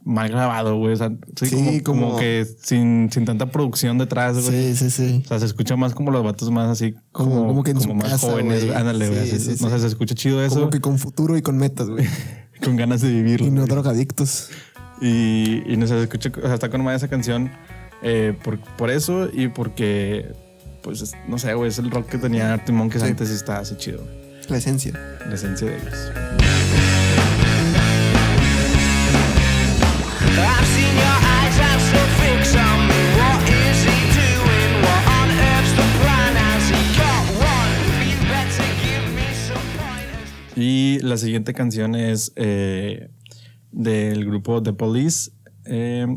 [0.04, 0.94] mal grabado, güey.
[0.94, 4.74] O sea, sí, Sí, como, como como- que sin, sin tanta producción detrás, güey.
[4.74, 5.22] Sí, sí, sí.
[5.26, 7.82] O sea, se escucha más como los vatos más así, Como- como, como que en
[7.82, 8.64] su más casa, jóvenes.
[8.76, 9.28] Ándale, güey.
[9.28, 10.56] Sí, sí, No sé, se escucha chido eso.
[10.56, 12.06] Como que con futuro y con metas, güey.
[12.64, 13.48] con ganas de vivirlo.
[13.48, 13.70] Y no güey.
[13.70, 14.50] drogadictos.
[15.02, 17.50] Y, y no sé, se escucha, o sea, está con madre esa canción
[18.04, 20.32] eh, por, por eso y porque,
[20.82, 23.10] pues, es- no sé, güey, es el rock que tenía Arctic Monkeys Sí.
[23.10, 24.22] antes y está así chido, güey.
[24.50, 24.94] La esencia.
[25.28, 26.12] La esencia de ellos.
[40.56, 43.10] Y la siguiente canción es eh,
[43.72, 45.32] del grupo The Police.
[45.66, 46.08] eh,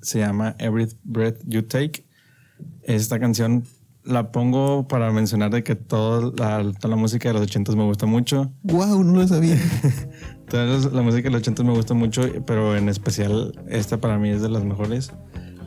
[0.00, 2.04] se llama Every Breath You Take.
[2.82, 3.64] Esta canción
[4.04, 7.84] la pongo para mencionar de que toda la, toda la música de los 80 me
[7.84, 8.52] gusta mucho.
[8.62, 9.56] Wow, no lo sabía.
[10.48, 14.28] Toda la música de los 80 me gusta mucho, pero en especial esta para mí
[14.28, 15.10] es de las mejores.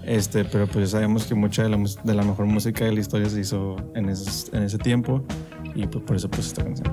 [0.05, 2.99] Este, pero pues ya sabemos que mucha de la, de la mejor música de la
[2.99, 5.23] historia se hizo en, esos- en ese tiempo
[5.75, 6.87] y pues por eso pues esta canción.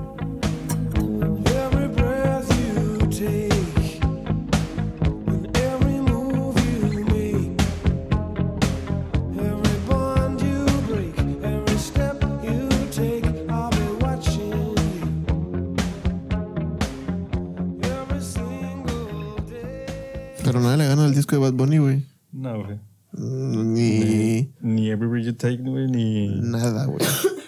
[21.37, 22.03] Bad Bunny, güey.
[22.31, 22.77] No, güey.
[23.17, 26.99] Ni Ni Every Breath You Take, güey, ni, nada, güey.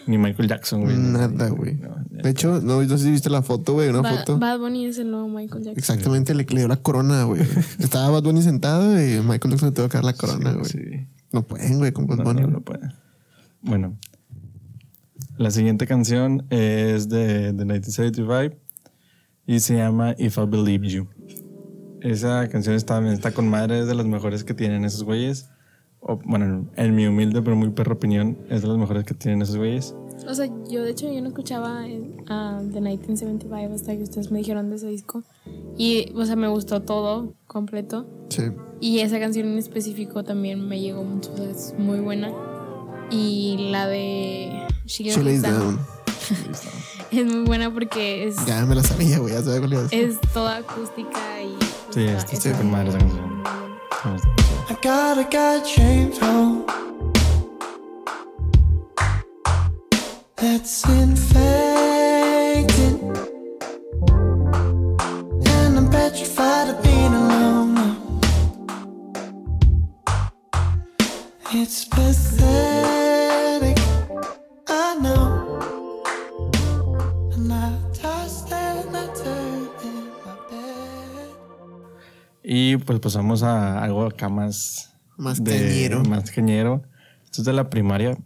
[0.07, 0.95] ni Michael Jackson, güey.
[0.97, 1.77] Nada, güey.
[2.09, 4.39] De hecho, no, no sé si viste la foto, güey, una Ba- foto.
[4.39, 5.77] Bad Bunny es el nuevo Michael Jackson.
[5.77, 7.41] Exactamente, le, le dio la corona, güey.
[7.79, 10.65] Estaba Bad Bunny sentado y Michael Jackson le tuvo que dar la corona, güey.
[10.65, 10.79] Sí.
[11.33, 12.41] No pueden, güey, con Bad No, Bunny.
[12.43, 12.89] no, no puede.
[13.61, 13.97] Bueno,
[15.37, 18.55] la siguiente canción es de, de 1975
[19.45, 21.07] y se llama If I Believe You.
[22.01, 25.49] Esa canción está, está con madre, es de las mejores que tienen esos güeyes.
[25.99, 29.41] O, bueno, en mi humilde pero muy perra opinión, es de las mejores que tienen
[29.41, 29.95] esos güeyes.
[30.27, 31.85] O sea, yo de hecho yo no escuchaba
[32.27, 35.23] ah, The 1975 hasta que ustedes me dijeron de ese disco.
[35.77, 38.07] Y, o sea, me gustó todo completo.
[38.29, 38.43] Sí.
[38.79, 42.31] Y esa canción en específico también me llegó mucho, o sea, es muy buena.
[43.09, 45.79] Y la de She She Lays Down Down.
[47.11, 49.33] es muy buena porque es, Ya me la sabía, güey.
[49.33, 51.26] Ya sabía cuál es toda acústica
[51.97, 52.07] y...
[52.07, 53.43] Sí, está- está está con madre esa canción.
[54.69, 56.65] I got a guy James home
[60.35, 61.86] that's infected, and
[82.87, 84.95] pues pasamos a algo acá más...
[85.17, 86.03] Más cañero.
[86.05, 86.81] Más cañero.
[87.25, 88.17] Esto es de la primaria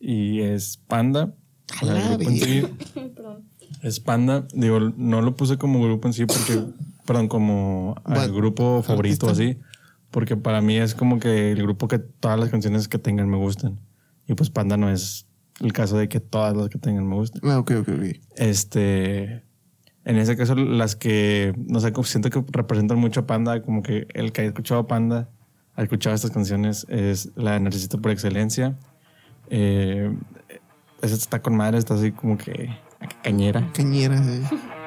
[0.00, 1.34] y es Panda.
[1.82, 2.66] O sea, grupo en sí
[3.82, 4.46] es Panda.
[4.54, 6.62] Digo, no lo puse como grupo en sí porque,
[7.06, 9.44] perdón, como al grupo favorito artista.
[9.44, 9.58] así.
[10.10, 13.36] Porque para mí es como que el grupo que todas las canciones que tengan me
[13.36, 13.80] gustan.
[14.28, 15.26] Y pues Panda no es
[15.60, 17.42] el caso de que todas las que tengan me gustan.
[17.44, 18.04] Ah, ok, ok, ok.
[18.36, 19.42] Este.
[20.04, 24.06] En ese caso, las que, no sé, siento que representan mucho a Panda, como que
[24.12, 25.28] el que haya escuchado a Panda,
[25.76, 28.76] ha escuchado estas canciones, es la de Necesito por excelencia.
[29.48, 30.14] Eh,
[31.00, 32.70] esa está con madre, está así como que
[33.22, 33.70] cañera.
[33.74, 34.42] Cañera, sí.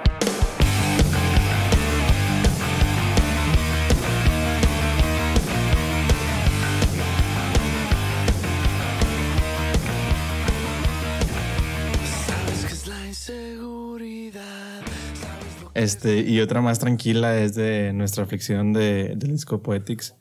[15.78, 20.16] Este, y otra más tranquila es de nuestra aflicción de, del disco Poetics.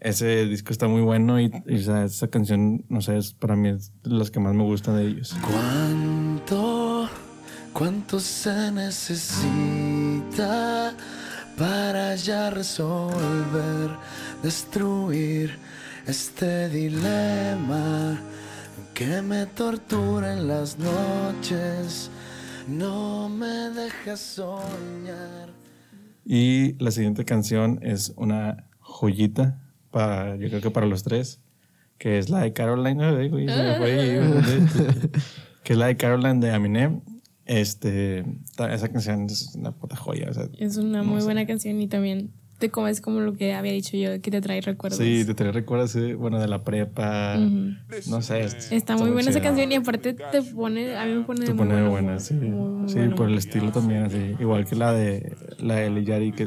[0.00, 3.54] Ese disco está muy bueno y, y, o sea, esa canción, no sé, es, para
[3.54, 5.36] mí es de las que más me gustan de ellos.
[5.40, 7.08] ¿Cuánto,
[7.72, 9.36] cuánto se necesita
[11.56, 13.90] para ya resolver,
[14.42, 15.56] destruir
[16.08, 18.20] este dilema
[18.94, 22.10] que me tortura en las noches?
[22.68, 25.48] No me dejas soñar.
[26.24, 31.40] Y la siguiente canción es una joyita para, yo creo que para los tres,
[31.96, 34.20] que es la de Caroline, ay, güey, se me fue ahí,
[35.64, 37.00] que es la de Caroline de Eminem.
[37.46, 38.26] Este,
[38.70, 40.28] esa canción es una puta joya.
[40.30, 41.24] o sea, Es una no muy sé.
[41.24, 44.60] buena canción y también te comes como lo que había dicho yo, que te trae
[44.60, 44.98] recuerdos.
[44.98, 48.40] Sí, te trae recuerdos, sí, bueno, de la prepa, no sé.
[48.40, 51.52] es- Está muy buena esa canción y aparte te pone, a mí me pone Te
[51.52, 52.34] de pone muy buena, sí.
[52.34, 53.16] muy Sí, bueno.
[53.16, 54.34] por el estilo también, así.
[54.40, 56.46] Igual que la de la de Lil Yachty, que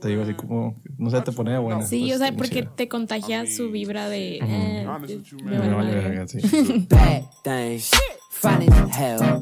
[0.00, 1.82] te digo así como, no sé, te pone de buena.
[1.82, 2.74] Sí, pues, o sea, porque chida.
[2.76, 4.38] te contagia su vibra de...
[4.42, 4.50] Ujú.
[4.50, 4.86] eh,
[5.44, 6.00] me Me vale vale madre.
[6.00, 6.38] verga, sí.
[6.88, 7.90] Bad things,
[8.30, 9.40] fine as hell,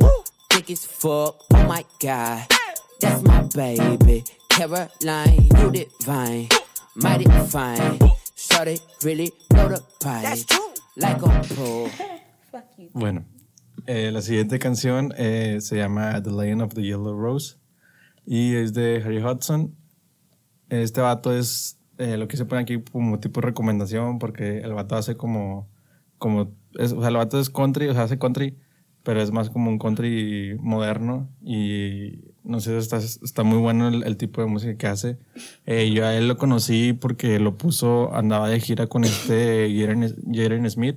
[0.48, 1.36] thick as fuck.
[1.54, 2.46] Oh my god,
[3.00, 4.24] that's my baby.
[4.58, 6.48] Caroline, you divine,
[6.96, 7.96] mighty fine.
[8.34, 10.44] Shorty really blow the pipe
[10.96, 11.86] like a pro.
[12.92, 13.24] Bueno,
[13.86, 17.56] eh, la siguiente canción eh, se llama The Legend of the Yellow Rose
[18.26, 19.76] y es de Harry Hudson.
[20.70, 24.72] Este vato es eh, lo que se pone aquí como tipo de recomendación porque el
[24.74, 25.68] vato hace como,
[26.18, 28.58] como es- o sea, el vato es country, o sea, hace country,
[29.02, 34.04] pero es más como un country moderno y no sé, está, está muy bueno el,
[34.04, 35.18] el tipo de música que hace.
[35.66, 40.70] Eh, yo a él lo conocí porque lo puso, andaba de gira con este Jaden
[40.70, 40.96] Smith.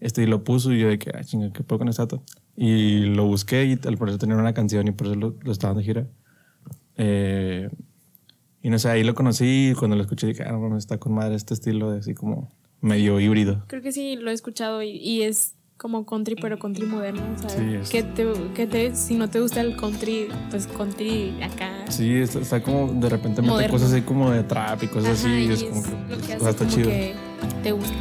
[0.00, 2.08] Este, y lo puso y yo de que, ah, chinga, ¿qué puedo con esta?
[2.56, 5.76] Y lo busqué y al parecer tenía una canción y por eso lo, lo estaban
[5.76, 6.06] de gira.
[6.96, 7.68] Eh,
[8.62, 11.12] y no sé, ahí lo conocí y cuando lo escuché dije, ah, no, está con
[11.12, 13.64] madre este estilo de así como medio híbrido.
[13.66, 17.54] Creo que sí, lo he escuchado y, y es como country, pero country moderno, ¿sabes?
[17.54, 21.70] Sí, es- Que, te, que te, si no te gusta el country, pues country acá.
[21.88, 25.34] Sí, está, está como de repente mete cosas así como de trap y cosas Ajá,
[25.34, 25.44] así.
[25.46, 26.90] y es es como que, lo que o hace sea, está como chido.
[26.90, 27.14] que
[27.62, 27.94] te guste.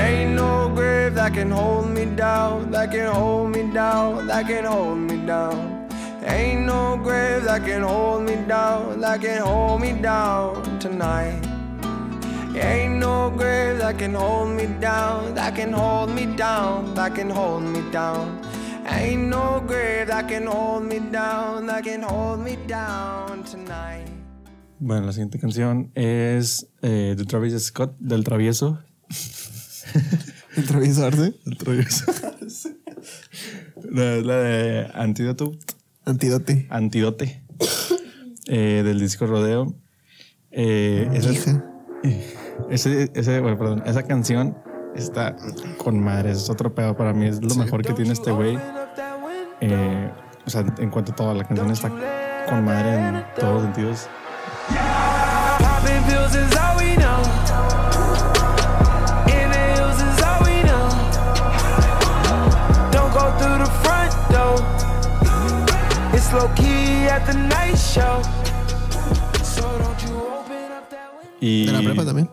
[0.00, 4.64] Ain't no grave that can hold me down, that can hold me down, that can
[4.66, 5.88] hold me down.
[6.24, 11.47] Ain't no grave that can hold me down, that can hold me down tonight.
[12.60, 17.30] Ain't no grave that can hold me down, that can hold me down, that can
[17.30, 18.40] hold me down.
[18.86, 24.08] Ain't no grave that can hold me down, that can hold me down tonight.
[24.80, 28.78] Bueno, la siguiente canción es eh, de Travis Scott, del Travieso.
[30.56, 31.34] ¿El travieso Arce?
[31.46, 32.12] El travieso.
[33.90, 35.52] la, la de Antídoto.
[36.04, 36.66] Antídote.
[36.70, 37.42] Antídote.
[38.46, 39.74] Eh, del disco Rodeo.
[40.50, 41.64] Eh, esa,
[42.70, 44.56] ese, ese, bueno, perdón, esa canción
[44.94, 45.36] está
[45.82, 46.30] con madre.
[46.32, 47.26] Es otro pedo para mí.
[47.26, 48.58] Es lo mejor que tiene este güey.
[49.60, 50.10] Eh,
[50.46, 51.90] o sea, en cuanto a todo, la canción está
[52.48, 54.08] con madre en todos sentidos.
[56.50, 57.18] That window.
[71.40, 72.28] Y, ¿De la prepa también?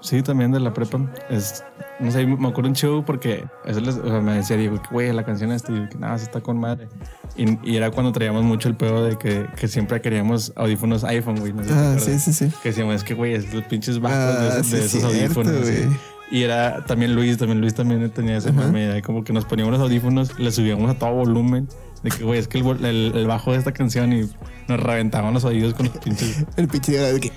[0.00, 0.98] Sí, también de la prepa.
[1.28, 1.62] Es,
[1.98, 4.88] no sé, me acuerdo un show porque eso les- o sea, me decía Diego que,
[4.90, 6.88] güey, la canción esta, y que nada, se está con madre.
[7.36, 11.38] Y, y era cuando traíamos mucho el pedo de que, que siempre queríamos audífonos iPhone,
[11.40, 11.52] güey.
[11.52, 12.52] No sé Ah, sí, sí, sí.
[12.62, 15.40] Que decíamos, es que, güey, es los pinches bajos Ah, de, sí, de esos cierto,
[15.40, 15.62] audífonos.
[15.62, 15.88] güey.
[16.32, 19.82] Y era también Luis, también Luis también tenía esa enfermedad, como que nos poníamos los
[19.82, 21.66] audífonos, le subíamos a todo volumen
[22.04, 24.30] De que, güey, es que el, el- el bajo de esta canción y
[24.68, 26.46] nos reventaban los oídos con los pinches.
[26.56, 27.32] El pinche de que.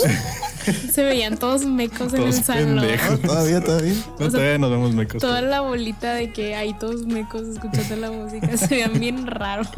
[0.92, 2.80] Se veían todos mecos en el salón.
[2.80, 3.20] pendejos.
[3.20, 3.92] Todavía, todavía.
[3.94, 5.20] No, O sea, todavía nos vemos mecos.
[5.20, 9.68] Toda la bolita de que hay todos mecos escuchando la música se veían bien raros.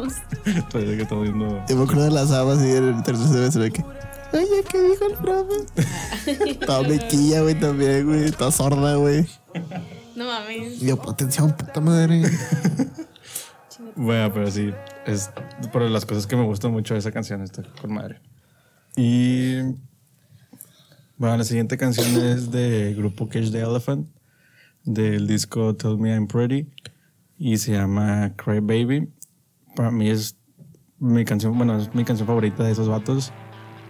[0.71, 1.63] Todavía que estamos viendo.
[1.69, 3.85] Yo me acuerdo de las habas y el tercer semestre de que.
[4.33, 6.55] Oye, ¿qué dijo el profe?
[6.67, 8.31] Toda mequilla, güey, también, güey.
[8.31, 9.27] Toda sorda, güey.
[10.17, 10.83] No mames.
[10.83, 12.23] Y yo, atención, puta madre.
[13.95, 14.71] Bueno, pero sí,
[15.07, 15.31] es
[15.73, 18.21] por las cosas que me gustan mucho de esa canción, está con madre.
[18.97, 19.61] Y
[21.19, 24.09] bueno, la siguiente canción es de grupo Cage the Elephant,
[24.85, 26.69] del disco Tell Me I'm Pretty,
[27.39, 29.09] y se llama Cry Baby.
[29.77, 30.37] Para mí es
[30.99, 33.33] mi canción, bueno, es mi canción favorita de esos vatos.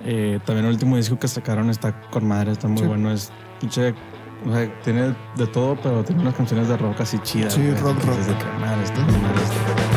[0.04, 2.86] Eh, también el último disco que sacaron está con madre, está muy Sí.
[2.86, 3.94] bueno, es pinche,
[4.46, 7.54] o sea, tiene de todo, pero tiene unas canciones de rock así chidas.
[7.54, 8.18] Sí, rock, rock.
[8.18, 9.87] de que, madre, está con madre esto".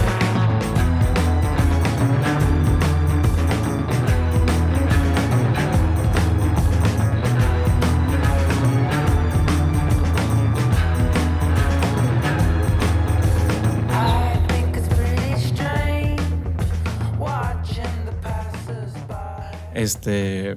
[19.96, 20.56] Este.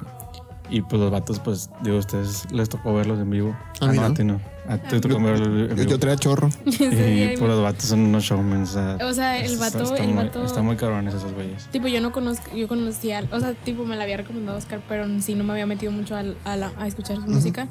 [0.70, 3.55] Y pues los vatos, pues, digo, a ustedes les tocó verlos en vivo.
[3.80, 4.07] A mí no, no.
[4.09, 4.41] a ti no.
[4.66, 5.91] A ti te tocó verlos en Yo, vivo.
[5.91, 6.49] yo traía chorro.
[6.70, 8.62] Sí, y pues los vatos son unos showmen.
[8.62, 11.35] O sea, O sea, el está- vato- está el muy- vato- Están muy cabrones esos
[11.35, 11.66] güeyes.
[11.66, 15.05] Tipo, yo no conozco, yo conocía, o sea, tipo, me la había recomendado Oscar, pero
[15.20, 17.68] sí no me había metido mucho a, la- a escuchar su música.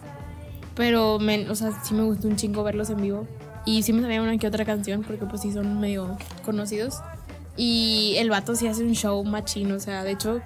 [0.75, 3.27] Pero, me, o sea, sí me gustó un chingo verlos en vivo.
[3.65, 6.99] Y sí me sabía una que otra canción, porque pues sí son medio conocidos.
[7.57, 10.41] Y el vato sí hace un show machino, o sea, de hecho,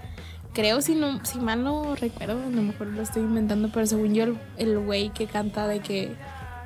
[0.58, 4.16] creo, si, no, si mal no recuerdo, a lo mejor lo estoy inventando, pero según
[4.16, 4.26] yo,
[4.58, 6.16] el- güey que canta de que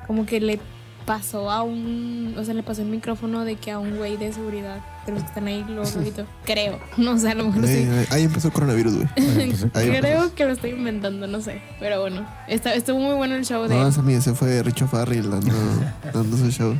[0.06, 0.58] como que le
[1.04, 4.32] pasó a un, o sea, le pasó el micrófono de que a un güey de
[4.32, 7.84] seguridad, pero los que están ahí lo ahorita, creo, no sé, a lo mejor Ahí,
[7.84, 8.06] sí.
[8.14, 9.08] ahí- empezó el coronavirus, güey.
[10.00, 11.60] Creo que lo estoy inventando, no sé.
[11.80, 15.28] Pero bueno, está, estuvo muy bueno el show de No, ese, ese fue Richo Farrell
[15.30, 15.52] dando,
[16.14, 16.74] dando su show.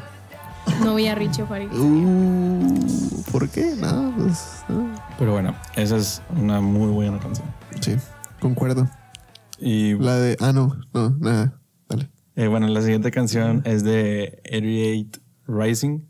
[0.82, 1.68] No vi a Richie Farid.
[1.72, 3.74] Uh, ¿Por qué?
[3.76, 4.62] No, pues.
[4.68, 4.92] no.
[5.18, 7.46] Pero bueno, esa es una muy buena canción.
[7.80, 7.96] Sí,
[8.40, 8.88] concuerdo.
[9.58, 10.36] Y La de.
[10.40, 11.58] Ah, no, no, nada.
[11.88, 12.10] Dale.
[12.36, 16.00] eh, bueno, la siguiente canción es de 88 Rising,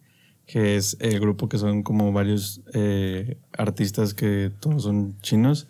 [0.46, 5.68] que es el grupo que son como varios eh, artistas que todos son chinos.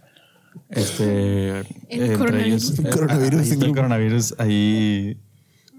[0.69, 1.59] Este,
[1.89, 2.47] entre coronavirus.
[2.47, 5.21] ellos, El coronavirus ahí está en el coronavirus ahí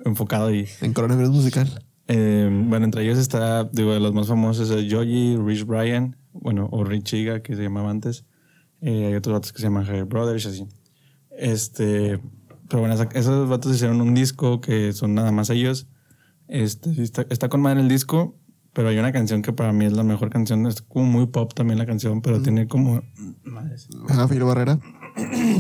[0.06, 0.68] enfocado ahí.
[0.82, 1.84] En coronavirus musical.
[2.08, 6.68] Eh, bueno, entre ellos está, digo, de los más famosos es Joji, Rich Brian, bueno,
[6.72, 8.26] o Rich Chiga, que se llamaba antes.
[8.82, 10.68] Eh, hay otros vatos que se llaman Javier Brothers, así.
[11.32, 12.20] Este,
[12.68, 15.88] pero bueno, esos vatos hicieron un disco que son nada más ellos.
[16.48, 18.38] Este, está, está con madre el disco,
[18.74, 20.68] pero hay una canción que para mí es la mejor canción.
[20.68, 23.02] Es como muy pop también la canción, pero tiene como.
[23.44, 23.88] Madres.
[24.10, 24.80] Ah, Filo Barrera.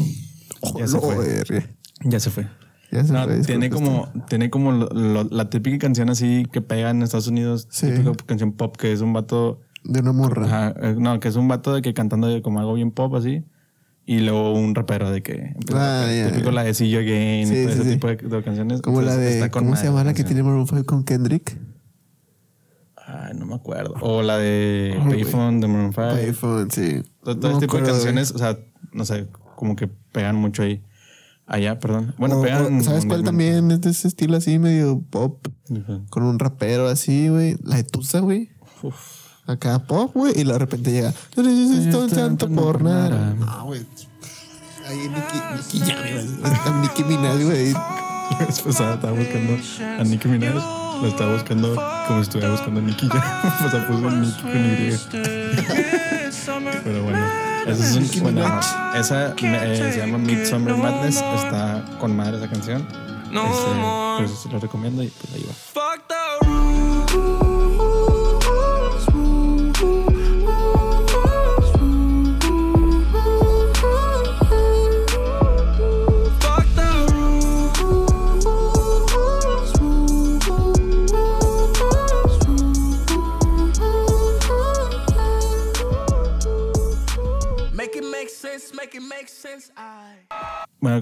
[0.78, 1.16] Ya se fue.
[1.16, 1.76] Joder,
[2.06, 2.48] Ya se fue.
[2.94, 6.62] Ya se No, fue, tiene como, tiene como lo- lo- la típica canción así que
[6.62, 7.88] pega en Estados Unidos, Sí.
[7.92, 10.46] típica canción pop que es un vato, De una morra.
[10.46, 13.16] ajá, eh, no, que es un vato de que cantando de como algo bien pop
[13.16, 13.44] así,
[14.06, 16.52] y luego un rapero de que, pues, Ah, ya, típico ya.
[16.52, 18.82] la de See You Again, Sí, y todo sí, ese tipo de, de canciones.
[18.82, 19.50] Como la de.
[19.50, 21.58] ¿Cómo se llama la que tiene Maroon 5 con Kendrick?
[22.96, 23.96] Ay, no me acuerdo.
[24.02, 25.24] O la de güey.
[25.24, 26.10] Payphone de Maroon 5.
[26.14, 27.02] Payphone, sí.
[27.24, 28.58] Todo, todo No ese me tipo de acuerdo, canciones, o sea,
[28.94, 30.84] no sé, como que pegan mucho ahí.
[31.46, 32.14] Allá, perdón.
[32.18, 32.84] Bueno, O-.
[32.84, 35.48] ¿Sabes cuál también es de ese estilo así, medio pop?
[36.10, 37.58] Con un rapero así, güey.
[37.64, 38.50] La de Tusa, güey.
[39.46, 40.40] Acá pop, güey.
[40.40, 41.14] Y de repente llega.
[41.36, 43.34] No necesito tanto por nada.
[43.34, 43.86] No, güey.
[44.88, 47.74] Ahí Nicki, Nicki Jam, Nicki Minaj, güey.
[48.40, 49.58] La vez pasada estaba buscando
[50.00, 50.54] a Nicki Minaj.
[51.02, 51.76] Lo estaba buscando
[52.08, 53.60] como si estuviera buscando a Nicki ya.
[53.66, 54.94] O sea, puso Nicki con Y.
[56.84, 58.60] Pero bueno, esa es un, bueno,
[58.96, 61.18] esa eh, se llama Midsummer Madness.
[61.18, 62.88] Está con madre esa canción.
[63.32, 65.54] No Este, pues se lo recomiendo y pues ahí va.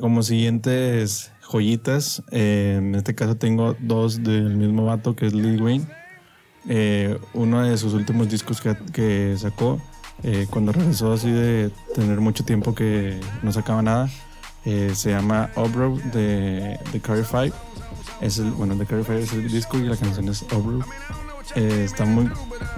[0.01, 5.61] Como siguientes joyitas, eh, en este caso tengo dos del mismo vato que es Lil
[5.61, 5.85] Wayne.
[6.67, 9.79] Eh, uno de sus últimos discos que, que sacó,
[10.23, 14.09] eh, cuando regresó así de tener mucho tiempo que no sacaba nada,
[14.65, 17.53] eh, se llama Obro de, de Carry Five.
[18.21, 20.85] Es el, bueno, The Carry Five es el disco y la canción es Obro.
[21.55, 22.29] eh, está muy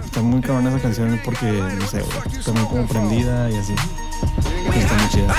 [0.04, 2.04] está muy cabrona esa canción porque, no sé,
[2.38, 3.74] está muy como prendida y así.
[4.76, 5.36] Está muy chida.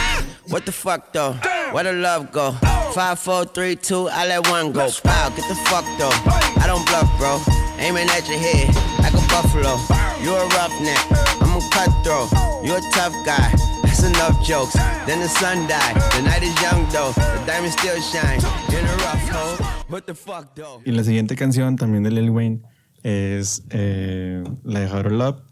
[0.49, 1.32] What the fuck though?
[1.72, 2.53] Where the love go?
[2.92, 4.88] Five, four, three, two, I let one go.
[5.05, 6.12] Wow, get the fuck though.
[6.61, 7.40] I don't bluff, bro.
[7.78, 8.68] Aiming at your head
[9.01, 9.74] like a buffalo.
[10.22, 11.01] You a roughneck,
[11.42, 12.30] I'm a cutthroat.
[12.64, 13.51] You a tough guy.
[13.82, 14.74] That's enough jokes.
[15.07, 15.97] Then the sun died.
[16.12, 17.12] The night is young though.
[17.12, 18.40] The diamond still shine.
[18.70, 19.66] In a rough hole.
[19.88, 20.82] What the fuck though?
[20.84, 22.62] Y la siguiente canción también de Lil Wayne
[23.03, 25.42] es eh, la de How to Love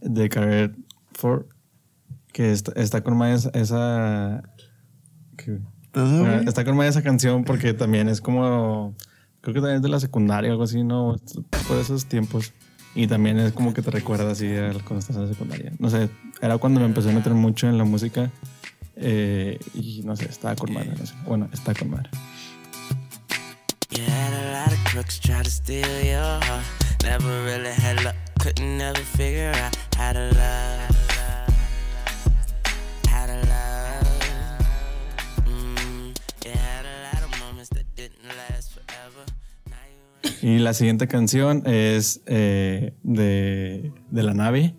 [0.00, 0.74] de Career
[1.20, 1.46] 4
[2.32, 4.42] que está, está con más esa
[5.36, 5.58] que-
[6.20, 8.94] bueno, está con más esa canción porque también es como
[9.40, 11.16] creo que también es de la secundaria o algo así no
[11.66, 12.52] por esos tiempos.
[12.92, 15.72] Y también es como que te recuerda así a cuando estás en la secundaria.
[15.78, 16.10] No sé
[16.42, 18.30] era cuando me empecé a meter mucho en la música
[18.96, 21.14] eh, y no sé estaba con madre no sé.
[21.24, 22.10] bueno está con madre
[40.42, 44.74] Y la siguiente canción es eh, de, de la nave,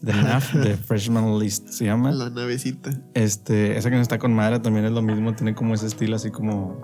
[0.00, 2.12] de NAF, de Freshman List, se llama.
[2.12, 2.90] La navecita.
[3.14, 6.30] Este, esa canción está con madre, también es lo mismo, tiene como ese estilo así
[6.30, 6.80] como,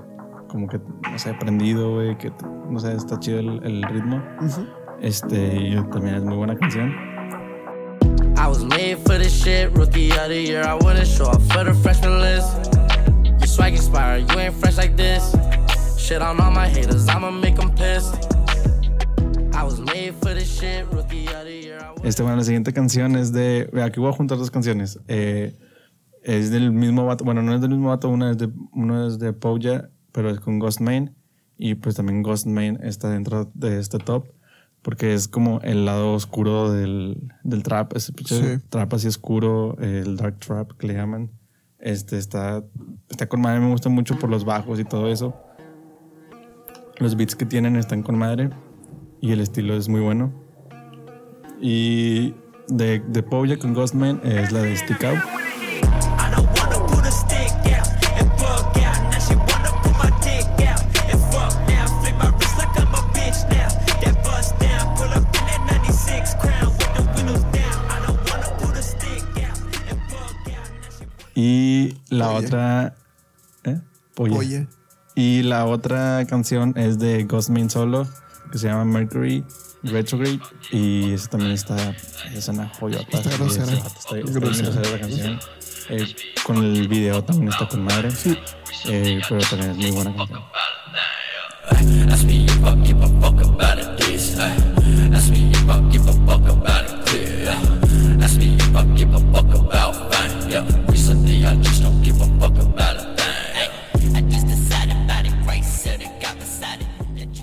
[0.48, 0.78] como que,
[1.10, 2.32] no sé, prendido, güey, que,
[2.70, 4.22] no sé, está chido el, el ritmo.
[5.00, 6.92] Este, y también es muy buena canción.
[8.36, 10.62] I was made for this shit, rookie of the year.
[10.62, 12.72] I wouldn't show up for the freshman list.
[13.40, 15.34] Your swag expired, you ain't fresh like this.
[15.98, 18.14] Shit on all my haters, I'ma make them pissed.
[22.04, 23.68] Este, bueno, la siguiente canción es de.
[23.82, 24.98] Aquí voy a juntar dos canciones.
[25.08, 25.56] Eh,
[26.22, 27.24] es del mismo vato.
[27.24, 28.08] Bueno, no es del mismo vato.
[28.08, 31.14] Una es de, uno es de Pouya, pero es con Ghost Main.
[31.56, 34.26] Y pues también Ghost Main está dentro de este top.
[34.82, 37.94] Porque es como el lado oscuro del, del trap.
[37.96, 38.62] Ese pinche Sí.
[38.70, 39.76] trap así oscuro.
[39.80, 41.30] El dark trap que le llaman.
[41.80, 42.62] Este está,
[43.10, 43.60] está con madre.
[43.60, 45.34] Me gusta mucho por los bajos y todo eso.
[46.98, 48.50] Los beats que tienen están con madre.
[49.20, 50.32] Y el estilo es muy bueno.
[51.60, 52.34] Y
[52.68, 55.18] de, de con Ghostman es la de Stick Out.
[56.88, 57.88] Put a stick out
[58.18, 58.98] and bug out.
[59.10, 61.86] Now she wanna put my dick out and fuck now.
[62.00, 63.68] Flip my wrist like I'm a bitch now.
[64.02, 67.90] That bust down, pull up in that 96 crown with the windows down.
[67.90, 69.58] I don't wanna put a stick out
[69.90, 70.70] and bug out.
[71.34, 72.94] Y la otra.
[73.64, 73.80] ¿Eh?
[75.18, 78.06] Y la otra canción es de Ghostman solo,
[78.52, 79.44] que se llama Mercury
[79.82, 80.38] Retrograde.
[80.70, 81.92] Y esa también está.
[82.32, 83.18] Es una joyota.
[83.18, 83.72] Está Sí, grosera.
[83.72, 84.70] Está, está bien Grosera.
[84.70, 85.40] grosera la canción.
[85.88, 86.14] Eh,
[86.44, 88.10] con el video también está con madre.
[88.86, 90.40] Eh, pero también es muy buena canción.
[92.12, 93.78] Ask me if I give a fuck about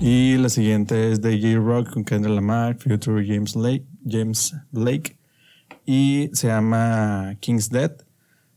[0.08, 5.18] Y la siguiente es de J-Rock con Kendrick Lamar, Future James Blake, James Blake.
[5.84, 7.90] Y se llama King's Dead.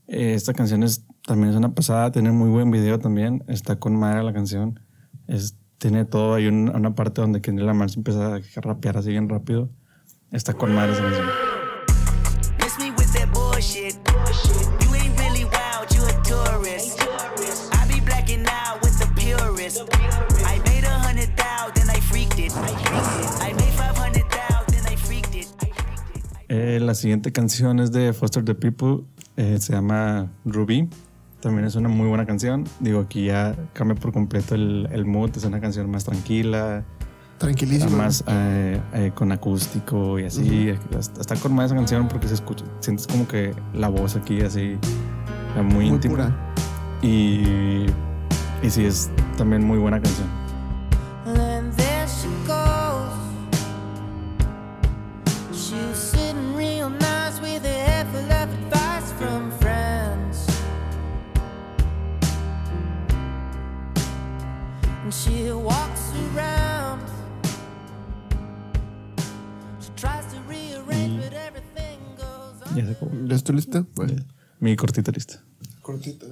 [0.08, 3.44] Eh, Esta canción es, también es una pasada, tiene muy buen video también.
[3.48, 4.80] Está con madre la canción.
[5.26, 6.36] Es, tiene todo.
[6.36, 9.72] Hay un- una parte donde Kendrick Lamar se empieza a rapear así bien rápido.
[10.32, 11.28] Está con madre esa canción.
[16.24, 17.00] Tourist.
[17.74, 19.82] I be blacking out with the purist.
[26.48, 29.04] Eh, la siguiente canción es de Foster the People.
[29.38, 30.90] eh, se llama Ruby.
[31.42, 32.66] También es una muy buena canción.
[32.80, 35.32] Digo, aquí ya cambia por completo el, el mood.
[35.38, 36.84] Es una canción más tranquila.
[37.38, 37.96] Tranquilísima.
[37.96, 40.70] Más eh, eh, con acústico y así.
[40.70, 42.66] Está, está con más esa canción porque se escucha.
[42.82, 44.78] Sientes como que la voz aquí así.
[45.56, 46.16] Muy, Muy íntima.
[46.16, 46.54] pura.
[47.02, 47.86] Y,
[48.62, 50.28] y sí, es también muy buena canción.
[74.80, 75.44] Cortita lista.
[75.82, 76.28] Cortita.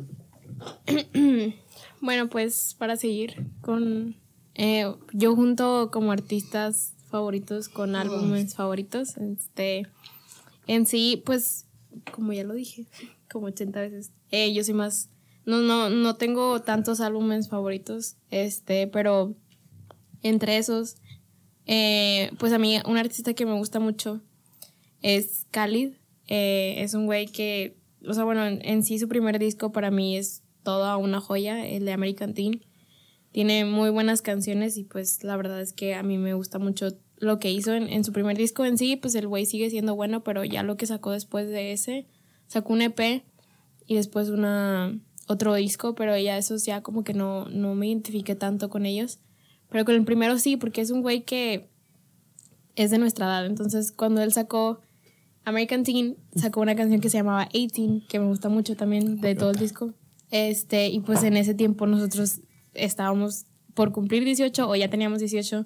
[1.99, 4.15] Bueno, pues para seguir con.
[4.53, 9.17] eh, yo junto como artistas favoritos con álbumes favoritos.
[9.17, 9.87] Este.
[10.67, 11.65] En sí, pues,
[12.11, 12.85] como ya lo dije,
[13.31, 15.09] como 80 veces, eh, yo soy más.
[15.45, 18.15] No, no, no tengo tantos álbumes favoritos.
[18.29, 19.35] Este, pero
[20.21, 20.97] entre esos.
[21.65, 24.21] Eh, pues a mí, un artista que me gusta mucho
[25.01, 25.93] es Khalid.
[26.27, 27.75] Eh, es un güey que,
[28.07, 31.65] o sea, bueno, en, en sí su primer disco para mí es toda una joya,
[31.65, 32.61] el de American Teen.
[33.31, 36.89] Tiene muy buenas canciones y pues la verdad es que a mí me gusta mucho
[37.17, 39.95] lo que hizo en, en su primer disco en sí, pues el güey sigue siendo
[39.95, 42.07] bueno, pero ya lo que sacó después de ese,
[42.47, 43.23] sacó un EP
[43.85, 48.35] y después una otro disco, pero ya esos ya como que no, no me identifiqué
[48.35, 49.19] tanto con ellos.
[49.69, 51.69] Pero con el primero sí, porque es un güey que
[52.75, 53.45] es de nuestra edad.
[53.45, 54.79] Entonces, cuando él sacó
[55.47, 59.33] American Teen, sacó una canción que se llamaba 18, que me gusta mucho también de
[59.33, 59.93] todo el disco.
[60.29, 62.41] Este, y pues en ese tiempo nosotros
[62.73, 65.65] estábamos por cumplir 18 o ya teníamos 18.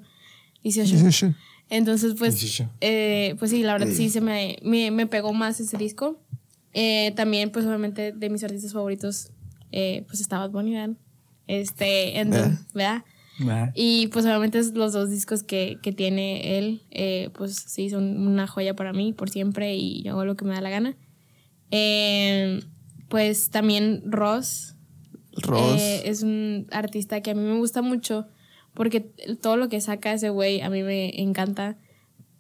[0.62, 0.92] 18.
[0.98, 1.36] 18.
[1.72, 2.70] Entonces, pues, 18.
[2.80, 6.20] eh, pues sí, la verdad sí se me, me, me pegó más ese disco.
[6.74, 9.32] Eh, también, pues obviamente, de mis artistas favoritos,
[9.72, 10.96] eh, pues estaba Bunny, ¿verdad?
[11.48, 13.04] Este, entonces, ¿verdad?
[13.76, 18.48] Y pues obviamente los dos discos que, que tiene él, eh, pues sí, son una
[18.48, 20.98] joya para mí por siempre y yo hago lo que me da la gana.
[21.72, 22.62] Eh,
[23.10, 24.76] pues también Ross.
[25.34, 25.80] Ross.
[25.82, 28.28] eh, es un artista que a mí me gusta mucho
[28.74, 29.02] porque
[29.42, 31.78] todo lo que saca ese güey a mí me encanta.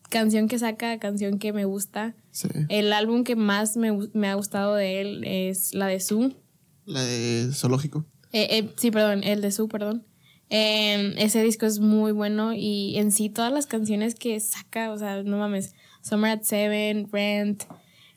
[0.10, 2.16] Canción que saca, canción que me gusta.
[2.32, 2.50] Sí.
[2.68, 6.34] El álbum que más me, me ha gustado de él es la de Su.
[6.86, 8.06] La de Zoológico.
[8.34, 10.06] Eh, eh, sí, perdón, el de Su, perdón.
[10.54, 14.98] Eh, ese disco es muy bueno y en sí todas las canciones que saca, o
[14.98, 17.64] sea, no mames, Summer at Seven, Rent.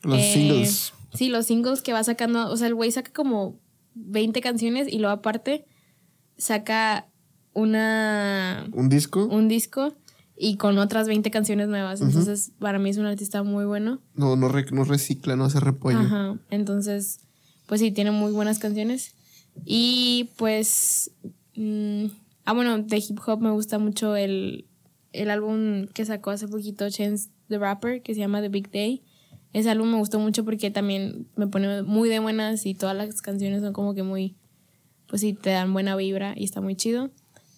[0.03, 0.93] Los singles.
[1.13, 3.57] Sí, los singles que va sacando, o sea, el güey saca como
[3.93, 5.65] 20 canciones y luego aparte
[6.37, 7.07] saca
[7.53, 9.25] una Un disco.
[9.25, 9.95] un disco
[10.37, 12.01] y con otras 20 canciones nuevas.
[12.01, 14.01] Entonces, para mí es un artista muy bueno.
[14.13, 15.99] No, no, re- no recicla, no hace repollo.
[15.99, 16.37] Ajá.
[16.49, 17.21] Entonces,
[17.67, 19.15] pues sí, tiene muy buenas canciones.
[19.63, 21.11] Y pues.
[21.55, 22.07] mm,
[22.45, 24.65] ah, bueno, de hip hop me gusta mucho el,
[25.11, 29.03] el álbum que sacó hace poquito Chance the Rapper, que se llama The Big Day.
[29.53, 33.21] Ese álbum me gustó mucho porque también me pone muy de buenas y todas las
[33.21, 34.35] canciones son como que muy.
[35.07, 37.11] Pues sí, te dan buena vibra y está muy chido.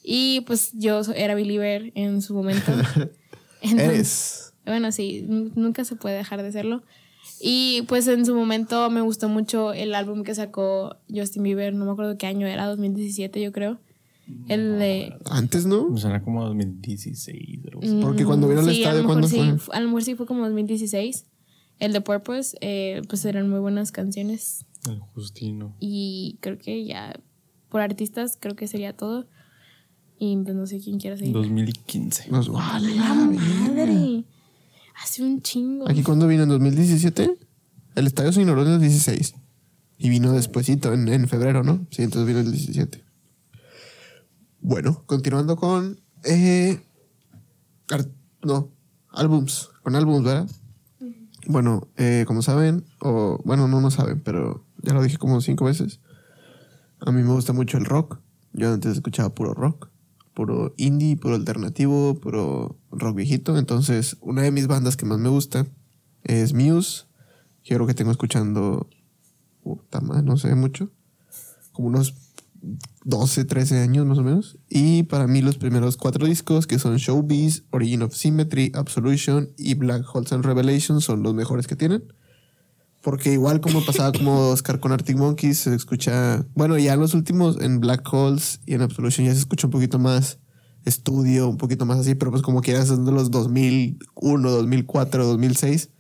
[0.04, 2.72] Y pues yo era believer en su momento.
[3.62, 4.54] Eres.
[4.66, 6.84] Bueno, sí, nunca se puede dejar de serlo.
[7.40, 11.86] Y pues en su momento me gustó mucho el álbum que sacó Justin Bieber, no
[11.86, 13.80] me acuerdo qué año era, 2017 yo creo.
[14.48, 15.14] El de...
[15.30, 15.90] Antes, ¿no?
[15.90, 17.60] Me suena como 2016.
[17.72, 18.00] algo así.
[18.02, 19.58] Porque cuando vino al Mm, sí, estadio, ¿cuándo sí, fue?
[19.58, 21.26] fu- A lo mejor sí fue como 2016.
[21.80, 24.66] El de Purpose, eh, pues eran muy buenas canciones.
[24.90, 25.76] El Justino.
[25.80, 27.20] Y creo que ya
[27.70, 29.28] por artistas creo que sería todo.
[30.20, 31.34] Y pues no sé quién quiera seguir.
[31.34, 32.32] 2015.
[32.32, 34.24] Nos vale ¡La madre!
[35.04, 35.88] Hace un chingo.
[35.88, 36.44] ¿Aquí cuándo vino?
[36.44, 37.38] ¿En 2017?
[37.96, 39.36] El estadio se inauguró en el 16.
[40.00, 41.86] Y vino despuesito, en, en febrero, ¿no?
[41.92, 43.04] Sí, entonces vino el 17.
[44.68, 46.02] Bueno, continuando con...
[46.26, 46.82] eh,
[48.44, 48.70] no,
[49.14, 49.70] álbums.
[49.82, 50.50] Con álbums, ¿verdad?
[51.48, 55.64] Bueno, eh, como saben, o bueno, no no saben, pero ya lo dije como cinco
[55.64, 56.02] veces.
[57.00, 58.20] A mí me gusta mucho el rock.
[58.52, 59.88] Yo antes escuchaba puro rock,
[60.34, 63.58] puro indie, puro alternativo, puro rock viejito.
[63.58, 65.66] Entonces, una de mis bandas que más me gusta
[66.26, 67.06] es Muse.
[67.64, 68.90] Yo creo que tengo escuchando,
[69.64, 70.92] puta madre, no sé mucho,
[71.72, 72.16] como unos
[73.08, 74.58] 12, 13 años más o menos.
[74.70, 79.76] Y para mí los primeros cuatro discos, que son Showbiz, Origin of Symmetry, Absolution y
[79.76, 82.04] Black Holes and Revelation, son los mejores que tienen.
[83.02, 86.46] Porque igual como pasaba como Oscar con Arctic Monkeys, se escucha...
[86.54, 89.72] Bueno, ya en los últimos, en Black Holes y en Absolution ya se escucha un
[89.72, 90.40] poquito más
[90.84, 95.92] estudio, un poquito más así, pero pues como quieras son de los 2001, 2004, 2006.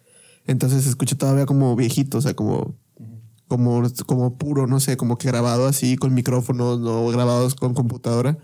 [0.45, 2.75] Entonces se escucha todavía como viejito, o sea, como
[3.47, 8.37] como, como puro, no sé, como que grabado así con micrófonos, no grabados con computadora.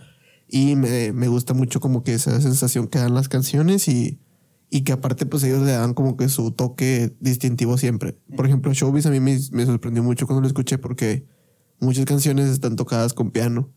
[0.48, 4.20] Y me, me gusta mucho como que esa sensación que dan las canciones y,
[4.70, 8.18] y que aparte pues ellos le dan como que su toque distintivo siempre.
[8.36, 11.26] Por ejemplo, Showbiz a mí me, me sorprendió mucho cuando lo escuché porque
[11.80, 13.72] muchas canciones están tocadas con piano.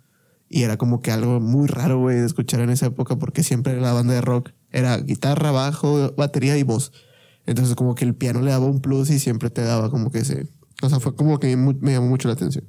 [0.48, 3.80] Y era como que algo muy raro, güey, de escuchar en esa época porque siempre
[3.80, 6.92] la banda de rock era guitarra, bajo, batería y voz.
[7.46, 10.18] Entonces como que el piano le daba un plus y siempre te daba como que
[10.18, 10.48] ese...
[10.82, 12.66] O sea, fue como que me llamó mucho la atención.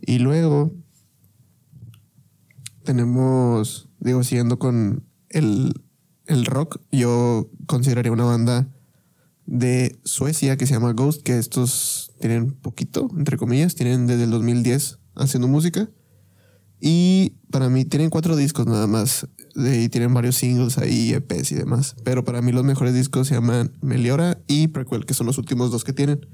[0.00, 0.74] Y luego
[2.84, 5.72] tenemos, digo, siguiendo con el,
[6.26, 8.68] el rock, yo consideraría una banda
[9.46, 14.30] de Suecia que se llama Ghost, que estos tienen poquito, entre comillas, tienen desde el
[14.30, 15.88] 2010 haciendo música.
[16.80, 19.28] Y para mí tienen cuatro discos nada más.
[19.54, 21.94] Y tienen varios singles ahí, EPs y demás.
[22.02, 25.70] Pero para mí los mejores discos se llaman Meliora y Prequel, que son los últimos
[25.70, 26.26] dos que tienen.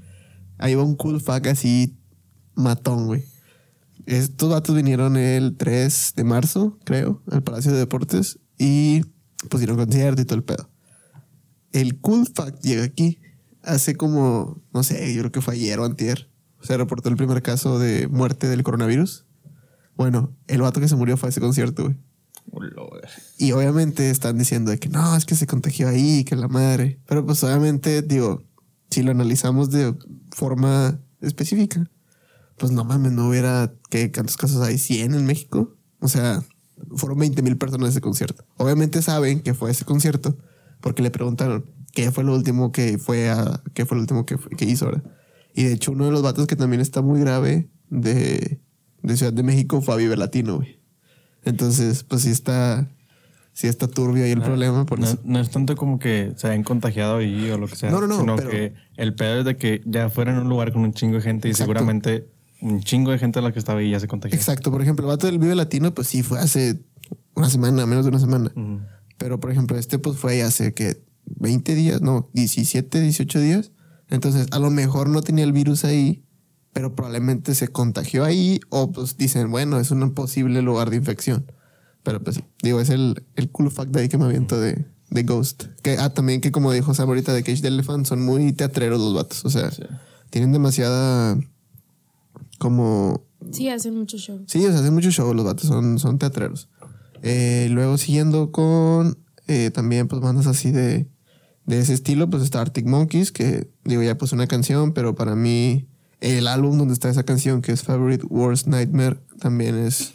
[0.59, 1.97] Ahí va un cool fuck así
[2.53, 3.23] matón, güey.
[4.05, 8.39] Estos vatos vinieron el 3 de marzo, creo, al Palacio de Deportes.
[8.57, 9.01] Y
[9.57, 10.69] dieron concierto y todo el pedo.
[11.71, 13.19] El cool fact llega aquí.
[13.63, 16.29] Hace como, no sé, yo creo que fue ayer o antier.
[16.61, 19.25] Se reportó el primer caso de muerte del coronavirus.
[19.95, 21.97] Bueno, el vato que se murió fue a ese concierto, güey.
[23.37, 26.99] Y obviamente están diciendo de que no, es que se contagió ahí, que la madre.
[27.07, 28.43] Pero pues obviamente, digo,
[28.89, 29.95] si lo analizamos de
[30.31, 31.89] forma específica,
[32.57, 34.11] pues no mames, no hubiera, ¿qué?
[34.11, 34.75] ¿Cuántos casos hay?
[34.77, 35.75] ¿100 en México?
[35.99, 36.43] O sea,
[36.95, 38.45] fueron 20 mil personas ese concierto.
[38.57, 40.37] Obviamente saben que fue ese concierto
[40.81, 44.37] porque le preguntaron qué fue lo último que fue a, qué fue lo último que,
[44.37, 45.03] fue- que hizo ahora.
[45.53, 48.61] Y de hecho, uno de los vatos que también está muy grave de,
[49.01, 50.61] de Ciudad de México fue a Vive Latino.
[51.43, 52.89] Entonces, pues sí está,
[53.59, 54.85] sí está turbio ahí el problema.
[54.85, 55.19] Por no, eso.
[55.25, 57.91] no es tanto como que se hayan contagiado ahí o lo que sea.
[57.91, 60.47] No, no, no, Sino pero- que el pedo es de que ya fuera en un
[60.47, 61.65] lugar con un chingo de gente y Exacto.
[61.65, 62.29] seguramente
[62.61, 64.37] un chingo de gente a la que estaba ahí ya se contagió.
[64.37, 64.71] Exacto.
[64.71, 66.79] Por ejemplo, el vato del Vive Latino, pues sí, fue hace
[67.35, 68.49] una semana, menos de una semana.
[69.17, 73.73] Pero, por ejemplo, este pues fue hace que 20 días, no, 17, 18 días.
[74.09, 76.23] Entonces, a lo mejor no tenía el virus ahí,
[76.71, 81.51] pero probablemente se contagió ahí o pues dicen, bueno, es un posible lugar de infección.
[82.03, 84.85] Pero pues sí, digo, es el, el cool fact de ahí que me aviento de,
[85.09, 85.65] de Ghost.
[85.81, 88.99] Que, ah, también que como dijo Sam ahorita de Cage the Elephant, son muy teatreros
[88.99, 89.45] los vatos.
[89.45, 89.69] O sea,
[90.29, 91.37] tienen demasiada
[92.57, 94.43] como Sí, hacen mucho show.
[94.47, 96.69] Sí, o sea, hacen mucho show, los vatos son, son teatreros.
[97.21, 101.07] Eh, luego siguiendo con eh, también pues bandas así de,
[101.65, 105.35] de ese estilo, pues está Arctic Monkeys, que digo ya pues una canción, pero para
[105.35, 105.87] mí
[106.19, 110.13] el álbum donde está esa canción, que es Favorite Worst Nightmare, también es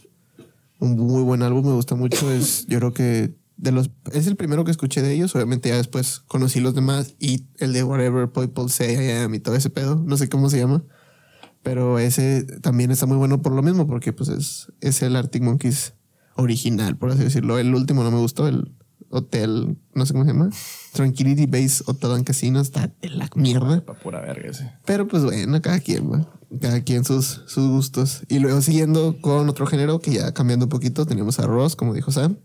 [0.79, 4.37] un muy buen álbum, me gusta mucho, es yo creo que de los es el
[4.37, 8.31] primero que escuché de ellos, obviamente ya después conocí los demás y el de Whatever
[8.31, 10.85] People Say I Am y todo ese pedo, no sé cómo se llama.
[11.63, 15.43] Pero ese también está muy bueno por lo mismo, porque pues es, es el Arctic
[15.43, 15.95] Monkeys
[16.37, 17.59] original, por así decirlo.
[17.59, 18.71] El último no me gustó, el
[19.09, 20.51] Hotel, no sé cómo se llama.
[20.93, 23.81] Tranquility Base Hotel and Casino está de la mierda.
[23.85, 24.73] Pa' pura verga ese.
[24.85, 26.27] Pero pues bueno, cada quien, güey.
[26.61, 28.23] Cada quien sus, sus gustos.
[28.29, 31.95] Y luego siguiendo con otro género que ya cambiando un poquito, tenemos a Ross, como
[31.95, 32.37] dijo Sam.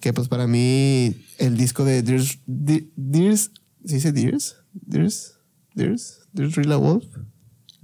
[0.00, 2.40] Que pues para mí el disco de Dears...
[2.46, 3.50] Dears
[3.84, 4.56] ¿Se dice Dears?
[4.72, 5.38] Dears?
[5.74, 6.28] Dears?
[6.32, 7.04] Dears Rilla Wolf.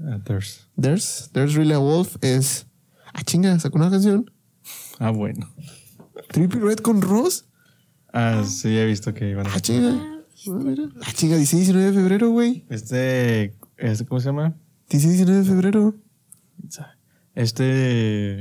[0.00, 0.68] Ah, There's.
[0.76, 2.66] There's, There's Really a Wolf es.
[3.14, 4.30] Ah, chinga, sacó una canción.
[4.98, 5.48] Ah, bueno.
[6.28, 7.46] Triple Red con Ross.
[8.12, 9.92] Ah, sí, he visto que iban a Ah, chinga.
[9.92, 10.12] Ah.
[11.02, 12.66] Ah, chinga, dice 19 de febrero, güey.
[12.68, 14.54] Este, este, ¿cómo se llama?
[14.88, 15.94] Dice 19 de febrero.
[17.34, 18.40] Este,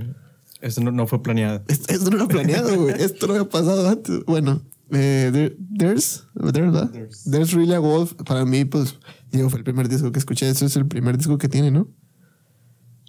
[0.62, 1.64] este no, no fue planeado.
[1.68, 2.96] Esto, esto no era planeado, güey.
[3.02, 4.24] Esto no había pasado antes.
[4.26, 6.92] Bueno, eh, there- There's, there's, ¿verdad?
[7.30, 8.14] There's Really a Wolf.
[8.26, 8.96] Para mí, pues,
[9.32, 10.50] digo, fue el primer disco que escuché.
[10.50, 11.90] Eso es el primer disco que tiene, ¿no?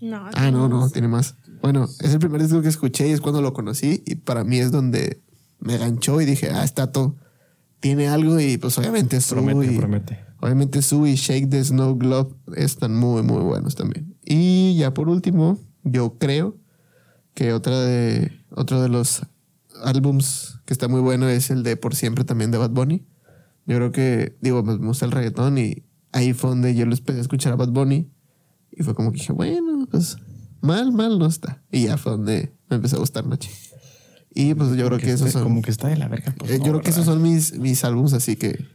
[0.03, 0.29] No.
[0.35, 1.37] Ah, no, no, tiene más.
[1.63, 4.59] Bueno, es el primer disco que escuché y es cuando lo conocí y para mí
[4.59, 5.23] es donde
[5.59, 7.17] me ganchó y dije, ah, está todo.
[7.81, 10.26] Tiene algo y pues obviamente Promete, y, promete.
[10.41, 14.15] Obviamente Sue y Shake the Snow Globe están muy, muy buenos también.
[14.25, 16.57] Y ya por último, yo creo
[17.35, 19.23] que otra de, otro de los
[19.83, 23.07] álbums que está muy bueno es el de Por Siempre también de Bad Bunny.
[23.67, 27.19] Yo creo que, digo, me gusta el reggaetón y ahí fue donde yo lo empecé
[27.19, 28.11] a escuchar a Bad Bunny.
[28.73, 30.17] Y fue como que dije, bueno, pues
[30.61, 31.63] mal, mal no está.
[31.73, 33.51] Y ya fue donde me empezó a gustar Nachi.
[34.35, 35.45] Y pues yo creo que, esos está- son.
[35.45, 37.03] como que está de la verga, pues, Eh, no, yo creo que ¿verdad?
[37.03, 38.67] esos son mis, mis álbums así que,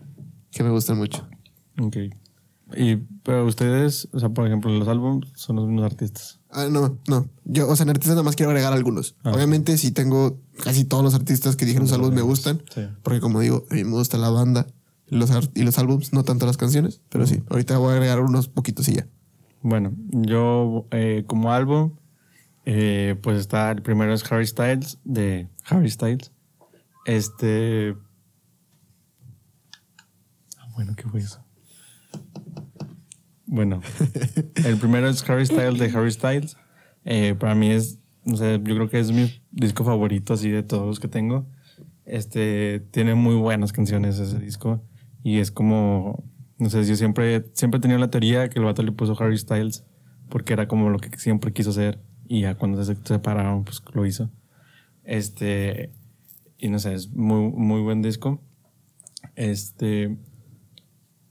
[0.50, 1.28] que me gustan mucho.
[1.82, 1.98] Ok.
[2.78, 6.40] Y, pero ustedes, o sea, por ejemplo, los álbumes son los mismos artistas.
[6.50, 7.28] Ah, no, no.
[7.44, 9.16] Yo, o sea, en artistas nada más quiero agregar algunos.
[9.24, 9.32] Ah.
[9.34, 12.62] Obviamente, sí tengo casi todos los artistas que dije en los álbumes me gustan.
[12.74, 12.82] Sí.
[13.04, 14.68] Porque, como digo, a mí me gusta la banda
[15.08, 17.02] y los, y los álbumes, no tanto las canciones.
[17.10, 19.08] Pero sí, ahorita voy a agregar unos poquitos y ya.
[19.62, 21.96] Bueno, yo eh, como álbum,
[22.66, 26.32] eh, pues está el primero es Harry Styles de Harry Styles.
[27.06, 27.96] Este.
[30.58, 31.44] Ah, bueno, ¿qué fue eso?
[33.52, 33.82] Bueno,
[34.66, 36.56] el primero es Harry Styles de Harry Styles.
[37.04, 40.64] Eh, para mí es, no sé, yo creo que es mi disco favorito así de
[40.64, 41.46] todos los que tengo.
[42.06, 44.82] Este tiene muy buenas canciones ese disco
[45.22, 46.24] y es como,
[46.60, 49.38] no sé, yo siempre, siempre he tenido la teoría que el vato le puso Harry
[49.38, 49.84] Styles
[50.30, 52.00] porque era como lo que siempre quiso ser
[52.30, 54.32] y ya cuando se separaron pues lo hizo.
[55.04, 55.92] Este,
[56.58, 58.42] y no sé, es muy, muy buen disco.
[59.36, 60.16] Este,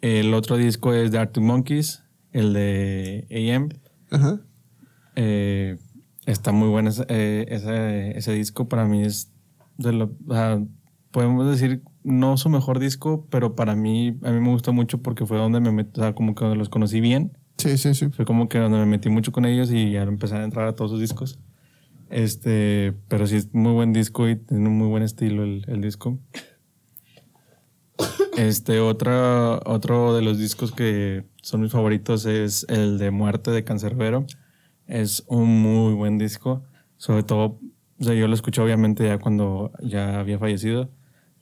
[0.03, 3.69] el otro disco es de Arctic Monkeys, el de AM.
[4.11, 4.41] Ajá.
[5.17, 5.79] Eh,
[6.27, 8.69] está muy bueno ese, eh, ese, ese disco.
[8.69, 9.33] Para mí es
[9.79, 10.63] de lo, o sea,
[11.11, 15.27] podemos decir no su mejor disco, pero para mí a mí me gustó mucho porque
[15.27, 17.37] fue donde me metí, o sea, como que donde los conocí bien.
[17.59, 18.09] Sí, sí, sí.
[18.09, 20.75] Fue como que donde me metí mucho con ellos y ya empecé a entrar a
[20.75, 21.39] todos sus discos.
[22.09, 25.81] Este, pero sí es muy buen disco y tiene un muy buen estilo el, el
[25.81, 26.19] disco.
[28.37, 33.65] Este, otra, otro de los discos que son mis favoritos es el de Muerte de
[33.65, 34.27] Cancerbero.
[34.87, 36.63] Es un muy buen disco.
[36.97, 37.59] Sobre todo,
[37.99, 40.91] o sea, yo lo escuché obviamente ya cuando ya había fallecido.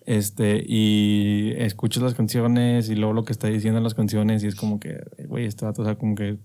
[0.07, 4.47] Este, y escuchas las canciones y luego lo que está diciendo en las canciones y
[4.47, 6.39] es como que, güey, vato, o sea, como que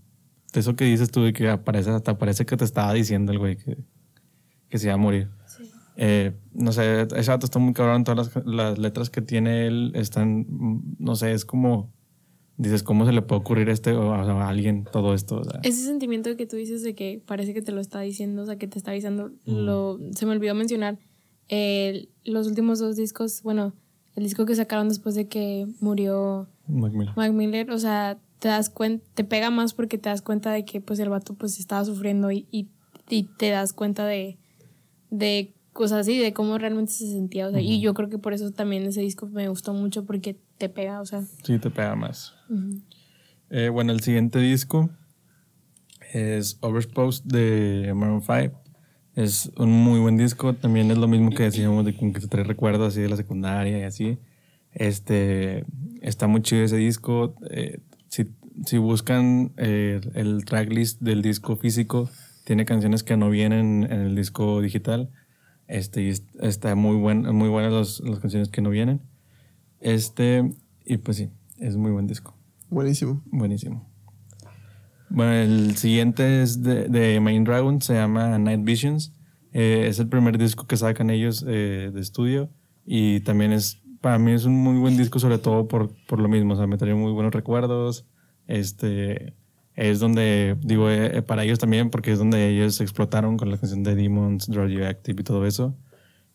[0.54, 3.56] eso que dices tú de que aparece, hasta parece que te estaba diciendo el güey
[3.56, 3.78] que,
[4.68, 5.30] que se iba a morir.
[5.96, 8.04] Eh, no sé, ese vato está muy cabrón.
[8.04, 11.93] Todas las, las letras que tiene él están, mm, no sé, es como,
[12.58, 15.38] dices, ¿cómo se le puede ocurrir a este o a, alguien todo esto?
[15.40, 18.44] O sea, Ese sentimiento que tú dices de que parece que te lo está diciendo,
[18.44, 19.66] o sea, que te está avisando, Mm.
[19.66, 20.98] lo, se me olvidó mencionar.
[21.50, 23.74] eh, los últimos dos discos, bueno,
[24.16, 27.14] el disco que sacaron después de que murió Mac Miller.
[27.18, 30.64] Mac Miller, o sea, te das cuenta, te pega más porque te das cuenta de
[30.64, 32.70] que pues el vato pues estaba sufriendo y, y,
[33.10, 34.38] y te das cuenta de,
[35.10, 38.34] de cosas así, de cómo realmente se sentía, o sea, y yo creo que por
[38.34, 41.24] eso también ese disco me gustó mucho porque te pega, o sea.
[41.44, 42.34] Sí, te pega más.
[42.50, 42.80] ujú.
[43.50, 44.90] Eh, bueno, el siguiente disco
[46.12, 48.60] es Overexposed de Maroon 5.
[49.16, 50.54] Es un muy buen disco.
[50.54, 53.16] También es lo mismo que decíamos de como que te trae recuerdos así de la
[53.16, 54.18] secundaria y así.
[54.72, 55.66] Este,
[56.02, 57.36] está muy chido ese disco.
[57.52, 58.28] Eh, si,
[58.66, 62.10] si buscan eh, el tracklist del disco físico,
[62.44, 65.12] tiene canciones que no vienen en el disco digital.
[65.68, 69.02] Este, y es- está muy, buen, muy buenas las, las canciones que no vienen.
[69.80, 70.54] Este,
[70.86, 72.36] y pues sí, es muy buen disco.
[72.70, 73.22] Buenísimo.
[73.26, 73.90] Buenísimo.
[75.10, 79.14] Bueno, el siguiente es de, de Main Dragon, se llama Night Visions.
[79.52, 82.50] Eh, es el primer disco que sacan ellos eh, de estudio
[82.86, 86.28] y también es, para mí es un muy buen disco, sobre todo por, por lo
[86.28, 88.08] mismo, o sea, me trae muy buenos recuerdos.
[88.48, 89.36] Este,
[89.76, 93.84] es donde, digo, eh, para ellos también, porque es donde ellos explotaron con la canción
[93.84, 95.76] de Demons, Radioactive y todo eso.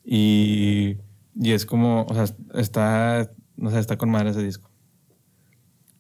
[0.04, 0.96] Y,
[1.34, 2.24] y es como, o sea,
[2.54, 4.70] está, no sé, está con madre ese disco.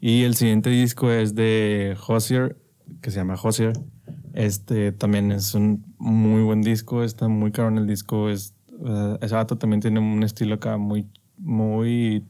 [0.00, 2.56] Y el siguiente disco es de Hozier,
[3.00, 3.72] que se llama Hozier.
[4.32, 8.30] Este también es un muy buen disco, está muy caro en el disco.
[8.30, 12.24] Es, eh, ese vato también tiene un estilo acá muy, muy,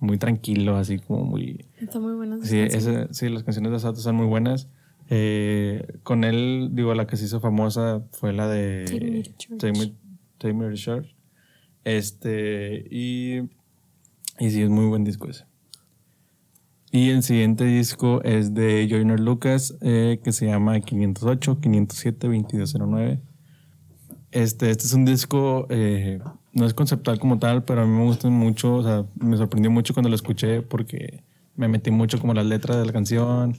[0.00, 1.66] muy tranquilo, así como muy...
[1.80, 2.36] Está muy buena.
[2.36, 4.68] esa Sí, ese- sí, las canciones de Sato son muy buenas.
[5.10, 9.30] Eh, con él, digo, la que se hizo famosa fue la de Take Me to
[9.38, 9.58] Church.
[9.60, 9.94] Take Me,
[10.38, 11.14] Take Me to Church.
[11.84, 13.38] Este, y,
[14.38, 15.44] y sí, es muy buen disco ese.
[16.90, 23.20] Y el siguiente disco es de Joyner Lucas, eh, que se llama 508, 507, 2209.
[24.30, 26.18] Este, este es un disco, eh,
[26.52, 29.70] no es conceptual como tal, pero a mí me gusta mucho, o sea, me sorprendió
[29.70, 31.22] mucho cuando lo escuché porque
[31.56, 33.56] me metí mucho como las letras de la canción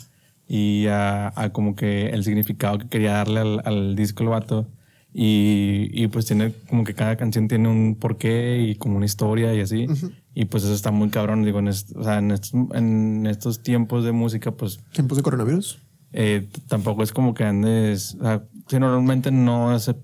[0.48, 4.68] y a, a como que el significado que quería darle al, al disco el vato.
[5.12, 9.54] Y, y pues tiene como que cada canción tiene un porqué y como una historia
[9.56, 9.88] y así.
[10.36, 13.64] Y pues eso está muy cabrón, digo, en, est- o sea, en, estos, en estos
[13.64, 15.80] tiempos de música, pues ¿Tiempos de coronavirus?
[16.14, 18.16] eh, tampoco es como que andes.
[18.20, 19.96] O sea, sí, normalmente no se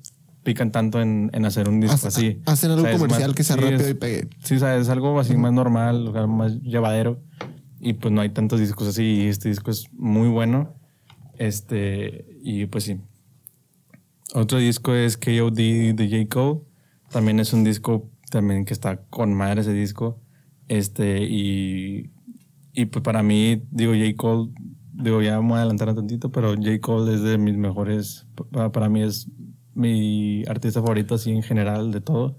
[0.45, 2.41] pican tanto en, en hacer un disco Hace- así.
[2.45, 4.29] hacen algo O sea, es comercial que sea sí, rápido es- y pegue.
[4.43, 7.19] Sí, o sea, es algo así más normal, o sea, más llevadero.
[7.81, 9.03] Y pues no hay tantos discos así.
[9.03, 10.73] Y este disco es muy bueno.
[11.37, 12.97] Este, y pues sí.
[14.33, 16.29] Otro disco es KOD de J.
[16.33, 16.61] Cole.
[17.11, 20.19] También es un disco también que está con madre ese disco.
[20.67, 22.09] Este, y,
[22.73, 24.15] y pues para mí, digo, J.
[24.15, 24.51] Cole,
[24.93, 26.79] digo, ya me voy a adelantar un tantito, pero J.
[26.81, 29.27] Cole es de mis mejores, pa- para mí es
[29.75, 32.37] mi artista favorito así en general de todo.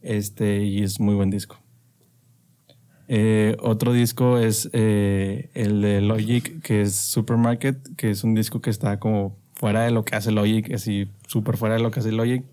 [0.00, 1.58] Este, y es muy buen disco.
[3.08, 8.60] Eh, otro disco es eh, el de Logic, que es Supermarket, que es un disco
[8.60, 12.00] que está como fuera de lo que hace Logic, así súper fuera de lo que
[12.00, 12.44] hace Logic,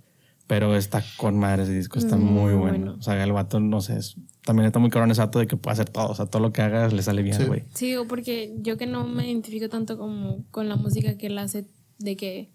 [0.48, 2.78] pero está con madre ese disco, está muy, Muy bueno.
[2.78, 2.96] bueno.
[3.00, 5.58] O sea, el vato, no sé, es- también está muy cabrón ese vato de que
[5.58, 7.64] puede hacer todo, o sea, todo lo que haga le sale bien, güey.
[7.76, 11.38] Sí, o porque yo que no me identifico tanto como con la música que él
[11.38, 11.66] hace,
[12.00, 12.50] de que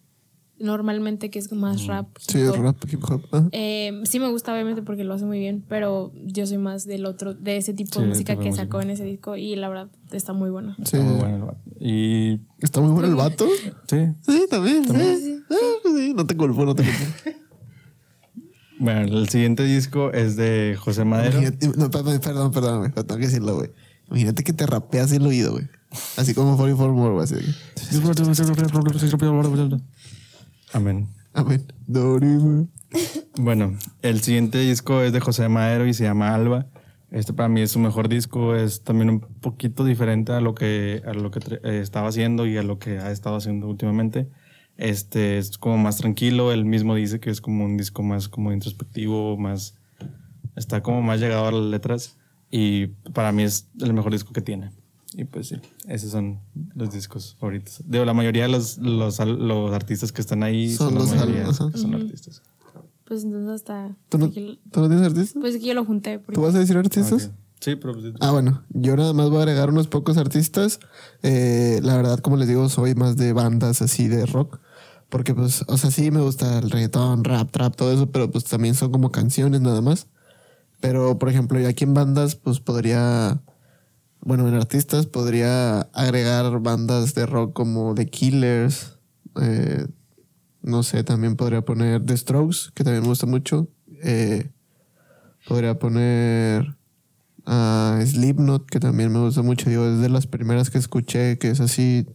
[0.62, 2.06] normalmente que es más rap.
[2.18, 2.56] Sí, hop.
[2.62, 3.22] rap, hip hop.
[3.52, 7.04] Eh, sí me gusta obviamente porque lo hace muy bien, pero yo soy más del
[7.04, 8.64] otro, de ese tipo Sí, de música que música.
[8.64, 10.74] sacó en ese disco y la verdad está muy bueno.
[10.78, 10.96] Sí.
[10.96, 11.60] Está muy bueno el vato.
[11.80, 13.46] Y ¿Está muy bueno el vato?
[13.88, 14.86] sí, Sí, también.
[14.86, 15.18] También.
[15.20, 17.40] Sí, Ah, pues sí, No te culpo, no te culpo.
[18.78, 21.38] bueno, el siguiente disco es de José Madero.
[21.40, 23.70] Imagínate- no, perdón, perdón, perdóname, pero tengo que decirlo, güey.
[24.08, 25.66] Imagínate que te rapeas el oído, güey.
[26.16, 27.24] Así como 44 More, güey.
[27.24, 27.34] así
[30.72, 31.08] Amén.
[31.34, 31.66] Amén.
[33.38, 36.66] Bueno, el siguiente disco es de José Madero y se llama Alba.
[37.10, 41.02] Este para mí es su mejor disco, es también un poquito diferente a lo que,
[41.06, 44.30] a lo que eh, estaba haciendo y a lo que ha estado haciendo últimamente.
[44.78, 48.52] Este es como más tranquilo, él mismo dice que es como un disco más como
[48.52, 49.76] introspectivo, más
[50.56, 52.18] está como más llegado a las letras.
[52.50, 54.70] Y para mí es el mejor disco que tiene.
[55.14, 55.56] Y pues sí,
[55.88, 56.40] esos son
[56.74, 57.82] los discos favoritos.
[57.86, 61.46] Digo, la mayoría de los, los, los artistas que están ahí Son son, los mayoría
[61.46, 62.04] al- que son Ujú.
[62.04, 62.42] artistas.
[63.04, 63.94] Pues entonces hasta.
[64.08, 65.36] ¿Tú no, aquí tú no tienes artistas?
[65.40, 66.18] Pues aquí yo lo junté.
[66.18, 67.30] porque- ¿Tú vas a decir artistas?
[67.60, 70.80] Sí, pero pues, Ah, bueno, yo nada más voy a agregar unos pocos artistas.
[71.22, 74.58] Eh, la verdad, como les digo, soy más de bandas así de rock.
[75.08, 78.44] Porque, pues, o sea, sí me gusta el reggaetón, rap, trap, todo eso, pero pues
[78.44, 80.06] también son como canciones nada más.
[80.80, 83.40] Pero, por ejemplo, yo aquí en bandas, pues podría,
[84.24, 88.98] bueno, en artistas podría agregar bandas de rock como The Killers.
[89.40, 89.86] eh,
[90.62, 93.68] no sé, también podría poner The Strokes, que también me gusta mucho.
[94.04, 94.48] Eh,
[95.48, 96.76] podría poner
[97.46, 99.68] a Slipknot, que también me gusta mucho.
[99.68, 102.06] Digo, es de las primeras que escuché, que es así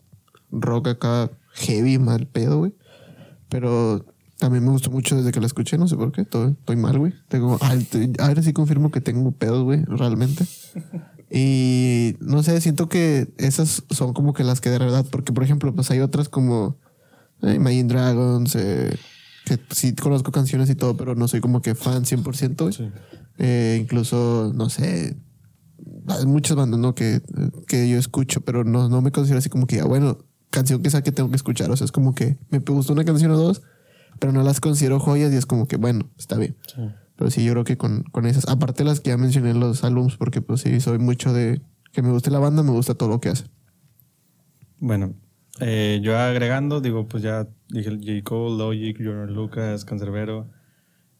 [0.50, 2.74] rock acá heavy, mal pedo, güey.
[3.50, 4.06] Pero
[4.38, 6.22] también me gustó mucho desde que la escuché, no sé por qué.
[6.22, 7.14] Estoy, mal, güey.
[7.62, 7.76] Ah,
[8.20, 10.46] ahora sí confirmo que tengo pedos, güey, realmente.
[11.30, 15.44] Y no sé, siento que esas son como que las que de verdad, porque por
[15.44, 16.78] ejemplo, pues hay otras como
[17.42, 18.96] eh, Imagine Dragons, eh,
[19.46, 22.78] que sí conozco canciones y todo, pero no soy como que fan 100%.
[22.78, 22.92] güey.
[23.40, 25.18] Eh, incluso, no sé,
[26.08, 26.96] hay muchas bandas ¿no?
[26.96, 27.22] que,
[27.68, 30.18] que yo escucho, pero no, no me considero así como que, ah, bueno,
[30.50, 31.70] canción que saque tengo que escuchar.
[31.72, 33.62] O sea, es como que me gustó una canción o dos,
[34.20, 36.58] pero no las considero joyas y es como que, bueno, está bien.
[37.18, 39.84] Pero sí, yo creo que con, con esas, aparte las que ya mencioné en los
[39.84, 41.62] álbums, porque pues sí, soy mucho de
[41.92, 43.46] que me guste la banda, me gusta todo lo que hace.
[44.80, 45.14] Bueno,
[45.60, 48.24] eh, yo agregando, digo, pues ya dije el J.
[48.24, 50.48] Cole, Logic, Jordan Lucas, Cancerbero.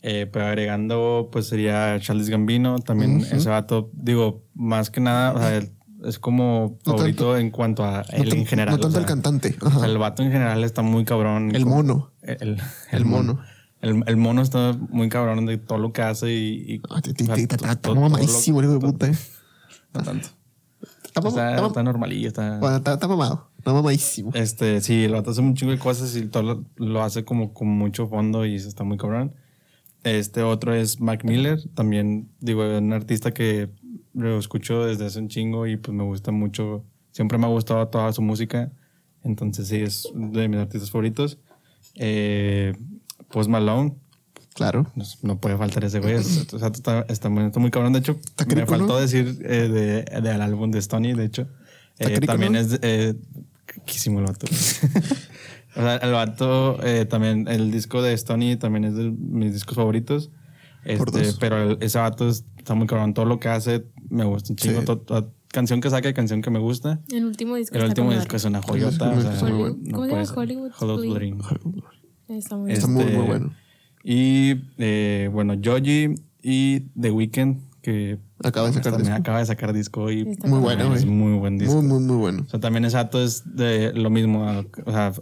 [0.04, 2.78] Eh, pero agregando, pues sería Charles Gambino.
[2.80, 3.36] También Ujú.
[3.36, 5.58] ese vato, digo, más que nada, o sea,
[6.06, 8.76] es como No favorito en cuanto a él tan- en general.
[8.76, 11.56] no tanto o sea, el cantante, sea, el vato en general está muy cabrón.
[11.56, 12.12] El mono.
[12.22, 12.58] El, el,
[12.92, 13.40] El mono.
[13.82, 16.80] El, el mono está muy cabrón de todo lo que hace y.
[16.80, 16.88] to-
[17.72, 19.12] Está mamadísimo, hijo de puta.
[19.94, 20.28] No tanto.
[21.68, 22.60] Está, normalillo, está.
[22.78, 23.50] Está, mamado.
[23.58, 24.32] Está mamadísimo.
[24.36, 27.68] Este, sí, el vato hace un chingo de cosas y todo lo, hace como con
[27.70, 29.34] mucho fondo y está muy cabrón.
[30.04, 33.70] Este otro es Mac Miller, también, digo, es un artista que
[34.14, 37.88] lo escucho desde hace un chingo y pues me gusta mucho, siempre me ha gustado
[37.88, 38.72] toda su música,
[39.24, 41.40] entonces sí, es de mis artistas favoritos.
[41.96, 42.74] Eh,
[43.32, 43.96] Post Malone.
[44.54, 44.88] Claro.
[44.96, 47.94] No, no puede faltar ese güey, es- o sea, está, está muy, está muy cabrón,
[47.94, 48.18] de hecho,
[48.56, 51.48] me faltó decir eh, de, del álbum de Stoney, de hecho.
[52.00, 53.14] Eh, también es eh,
[53.68, 54.48] riquísimo el vato.
[55.76, 59.76] o sea, el vato eh, también, el disco de Stoney también es de mis discos
[59.76, 60.32] favoritos.
[60.98, 61.38] Por Este, dos.
[61.40, 63.14] pero el- ese vato es- está muy cabrón.
[63.14, 64.80] Todo lo que hace me gusta un chingo.
[64.80, 64.86] Sí.
[64.86, 67.00] To- to- canción que saca, canción que me gusta.
[67.12, 67.76] El último disco.
[67.76, 69.12] El está último disco es una joyota.
[69.14, 69.76] Sí, o sea, está muy bueno.
[69.82, 70.34] no ¿Cómo se llama?
[70.42, 71.38] Hollywood Hollywood Dream.
[71.40, 71.82] Dream.
[72.28, 73.54] Está muy muy, Este, muy bueno.
[74.04, 79.22] Y eh, bueno, Joji y The Weeknd, que Acaba de sacar también disco.
[79.22, 81.82] acaba de sacar disco y Está Muy bueno, es muy buen disco.
[81.82, 82.44] Muy, muy, muy bueno.
[82.46, 84.46] O sea, también exacto es de lo mismo.
[84.86, 85.14] O sea,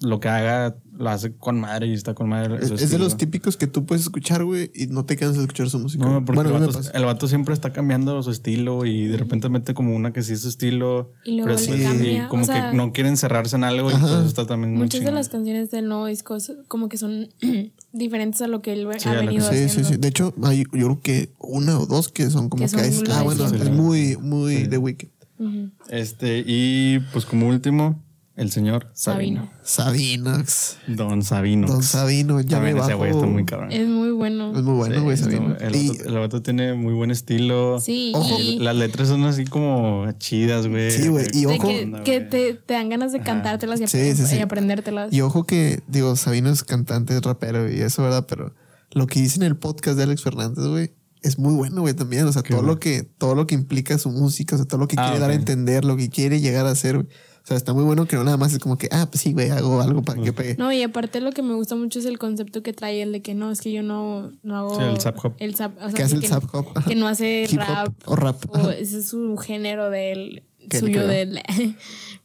[0.00, 2.56] lo que haga lo hace con madre y está con madre.
[2.62, 5.42] Es, es de los típicos que tú puedes escuchar, güey, y no te cansas de
[5.42, 6.04] escuchar su música.
[6.04, 9.48] No, porque bueno, el, vato, el vato siempre está cambiando su estilo y de repente
[9.48, 11.10] mete como una que sí es su estilo.
[11.24, 13.94] Y luego pero le cambia, como o sea, que no quieren cerrarse en algo y
[13.94, 16.36] pues está también muy Muchas de las canciones del nuevo disco
[16.68, 17.28] como que son
[17.92, 19.88] diferentes a lo que él Sí, ha a lo que- venido Sí, sí, haciendo.
[19.90, 19.96] sí.
[19.96, 23.12] De hecho, hay, yo creo que una o dos que son como Que que, lo
[23.14, 24.68] ah, de bueno, es muy, muy Sí.
[24.68, 25.10] The Weeknd.
[25.38, 25.70] Ujú.
[25.88, 28.02] Este, y pues como último,
[28.36, 29.48] el señor Sabino.
[29.62, 30.78] Sabinox.
[30.88, 31.68] Don Sabino.
[31.68, 32.98] Don Sabino, ya También me ese bajo.
[32.98, 33.70] güey está muy cabrón.
[33.72, 34.52] Es muy bueno.
[34.56, 35.56] Es muy bueno, güey, Sí, Sabino.
[35.60, 37.80] El, Y- vato, el vato tiene muy buen estilo.
[37.80, 38.36] Sí, Ojo.
[38.40, 40.90] y Las letras son así como chidas, güey.
[40.90, 44.14] Sí, güey, y de ojo- que, que te, te dan ganas de cantártelas y, Sí,
[44.16, 44.36] sí, sí.
[44.36, 45.12] y aprendértelas.
[45.12, 48.26] Y ojo que, digo, Sabino es cantante, es rapero y eso, ¿verdad?
[48.28, 48.54] Pero
[48.92, 52.26] lo que dice en el podcast de Alex Fernández, güey, es muy bueno, güey, también.
[52.26, 54.88] O sea, todo lo que, todo lo que implica su música, o sea, todo lo
[54.88, 57.08] que Ah, quiere dar a entender, lo que quiere llegar a hacer, güey.
[57.44, 59.34] O sea, está muy bueno que no nada más es como que, ah, pues sí,
[59.34, 60.56] güey, hago algo para que pegue.
[60.56, 63.20] No, y aparte lo que me gusta mucho es el concepto que trae el de
[63.20, 64.76] que no, es que yo no, no hago...
[64.76, 65.34] Sí, el zap hop.
[65.38, 66.66] El zap, o sea, que hace el que, zap hop.
[66.88, 67.92] que no hace Hip hop rap.
[68.06, 68.36] o rap.
[68.50, 71.08] O ese es su género de él, Que le suyo creo.
[71.08, 71.42] de él.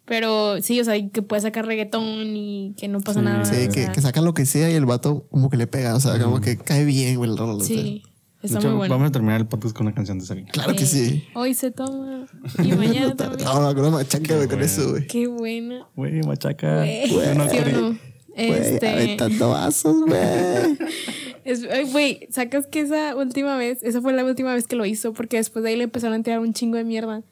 [0.06, 3.26] Pero sí, o sea, que puede sacar reggaetón y que no pasa Sí.
[3.26, 3.46] nada.
[3.46, 5.96] Sí, que, que saca lo que sea y el vato como que le pega.
[5.96, 7.50] O sea, como que cae bien, güey, el rol.
[7.52, 7.68] o sea.
[7.68, 8.04] Sí,
[8.42, 8.94] está hecho, muy bueno.
[8.96, 10.48] Vamos a terminar el podcast con una canción de Sabino.
[10.52, 11.26] Claro que sí.
[11.36, 12.26] Hoy se toma
[12.64, 13.44] y mañana también.
[13.46, 15.08] No, no, machaca, güey, con eso, güey.
[15.08, 15.88] Qué buena.
[15.96, 16.80] Güey, machaca.
[16.84, 17.98] Güey, no
[18.36, 21.86] Este, aventando vasos, güey.
[21.92, 25.38] güey, sacas que esa última vez, esa fue la última vez que lo hizo, porque
[25.38, 27.24] después de ahí le empezaron a tirar un chingo de mierda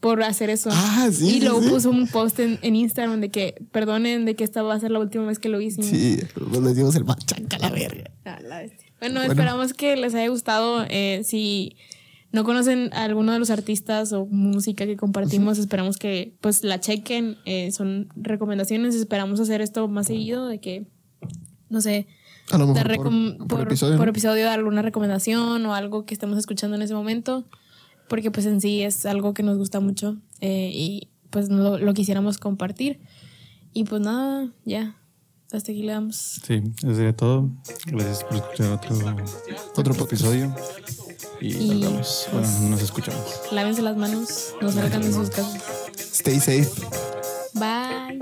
[0.00, 0.70] por hacer eso.
[0.72, 1.68] Ah, sí, Y sí, luego sí.
[1.68, 4.90] puso un post en, en Instagram de que, perdonen, de que esta va a ser
[4.90, 5.82] la última vez que lo hice.
[5.82, 8.10] Sí, pues les dimos el machaca a la verga.
[8.24, 8.85] Ah, la bestia.
[9.14, 9.32] Bueno, Bueno.
[9.32, 10.84] esperamos que les haya gustado.
[10.88, 11.76] eh, si
[12.32, 16.80] no conocen a alguno de los artistas o música que compartimos, esperamos que pues la
[16.80, 17.36] chequen.
[17.46, 20.86] eh, son recomendaciones, esperamos hacer esto más seguido, de que,
[21.70, 22.06] no sé,
[22.50, 23.04] A lo mejor por,
[23.38, 23.96] por por, episodio.
[23.96, 24.10] por ¿no?
[24.10, 27.46] episodio dar alguna recomendación o algo que estemos escuchando en ese momento,
[28.08, 31.94] porque pues en sí es algo que nos gusta mucho eh, y pues lo, lo
[31.94, 33.00] quisiéramos compartir.
[33.72, 34.96] Y pues nada, ya,
[35.52, 35.88] hasta aquí.
[36.10, 37.50] Sí, eso sería todo.
[37.86, 38.96] Gracias por escuchar otro,
[39.76, 40.54] otro episodio.
[41.40, 42.28] Y, Y, nos vemos.
[42.32, 43.40] Bueno, pues, nos escuchamos.
[43.52, 45.62] Lávense las manos, no salgan de sus casas.
[45.96, 46.70] Stay safe.
[47.54, 48.18] Bye.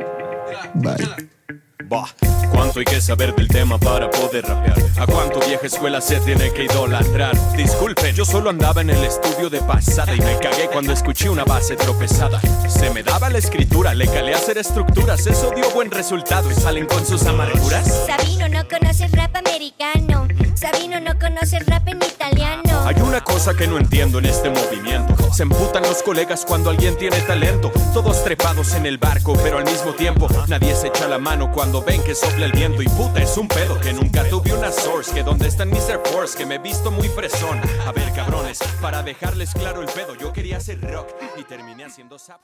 [0.75, 1.61] Bye.
[1.83, 2.07] Bah,
[2.53, 4.79] cuánto hay que saber del tema para poder rapear.
[4.97, 7.37] A cuánto vieja escuela se tiene que idolatrar.
[7.57, 11.45] Disculpen, yo solo andaba en el estudio de pasada y me cagué cuando escuché una
[11.45, 12.41] base tropezada.
[12.68, 15.27] Se me daba la escritura, le calé a hacer estructuras.
[15.27, 18.07] Eso dio buen resultado y salen con sus amarguras.
[18.07, 20.29] Sabino no conoce el rap americano.
[20.55, 22.85] Sabino no conoce el rap en italiano.
[22.87, 25.16] Hay una cosa que no entiendo en este movimiento.
[25.33, 27.72] Se emputan los colegas cuando alguien tiene talento.
[27.93, 31.80] Todos trepados en el barco, pero al mismo tiempo nadie se echa la mano cuando
[31.80, 32.82] ven que sopla el viento.
[32.82, 35.14] Y puta, es un pedo que nunca tuve una source.
[35.14, 37.58] Que donde están mis Air Force, que me he visto muy fresón.
[37.86, 41.08] A ver, cabrones, para dejarles claro el pedo, yo quería hacer rock
[41.38, 42.42] y terminé haciendo zap.